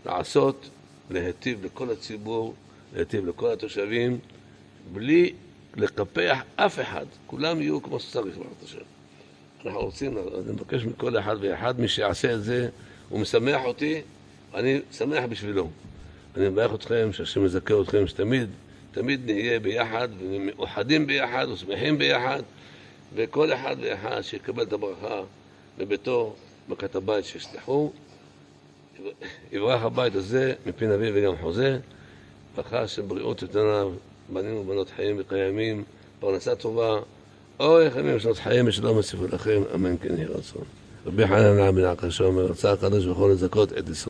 [0.05, 0.69] לעשות,
[1.09, 2.53] להיטיב לכל הציבור,
[2.95, 4.19] להיטיב לכל התושבים,
[4.93, 5.33] בלי
[5.75, 8.77] לקפח אף אחד, כולם יהיו כמו שצריך, ברוך השם.
[9.65, 12.69] אנחנו רוצים, אני מבקש מכל אחד ואחד, מי שיעשה את זה,
[13.09, 14.01] הוא משמח אותי,
[14.53, 15.69] אני שמח בשבילו.
[16.37, 18.49] אני מברך אתכם, שהשם יזכה אתכם, שתמיד,
[18.91, 22.41] תמיד נהיה ביחד, ומאוחדים ביחד, ושמחים ביחד,
[23.15, 25.21] וכל אחד ואחד שיקבל את הברכה
[25.77, 26.33] בביתו,
[26.69, 27.91] מכת הבית שישלחו.
[29.51, 31.79] יברך הבית הזה מפי נביא וגם חוזה,
[32.55, 33.83] ברכה של בריאות איתנה,
[34.33, 35.83] בנים ובנות חיים וקיימים,
[36.19, 36.99] פרנסה טובה,
[37.59, 40.63] אורך ימים ושנות חיים ושלום יוסיפו לכם, אמן כן יהי רצון.
[41.05, 43.95] רבי חנן בן עקשו אומר, רצה הקדוש ברוך הוא לזכות את ישראל.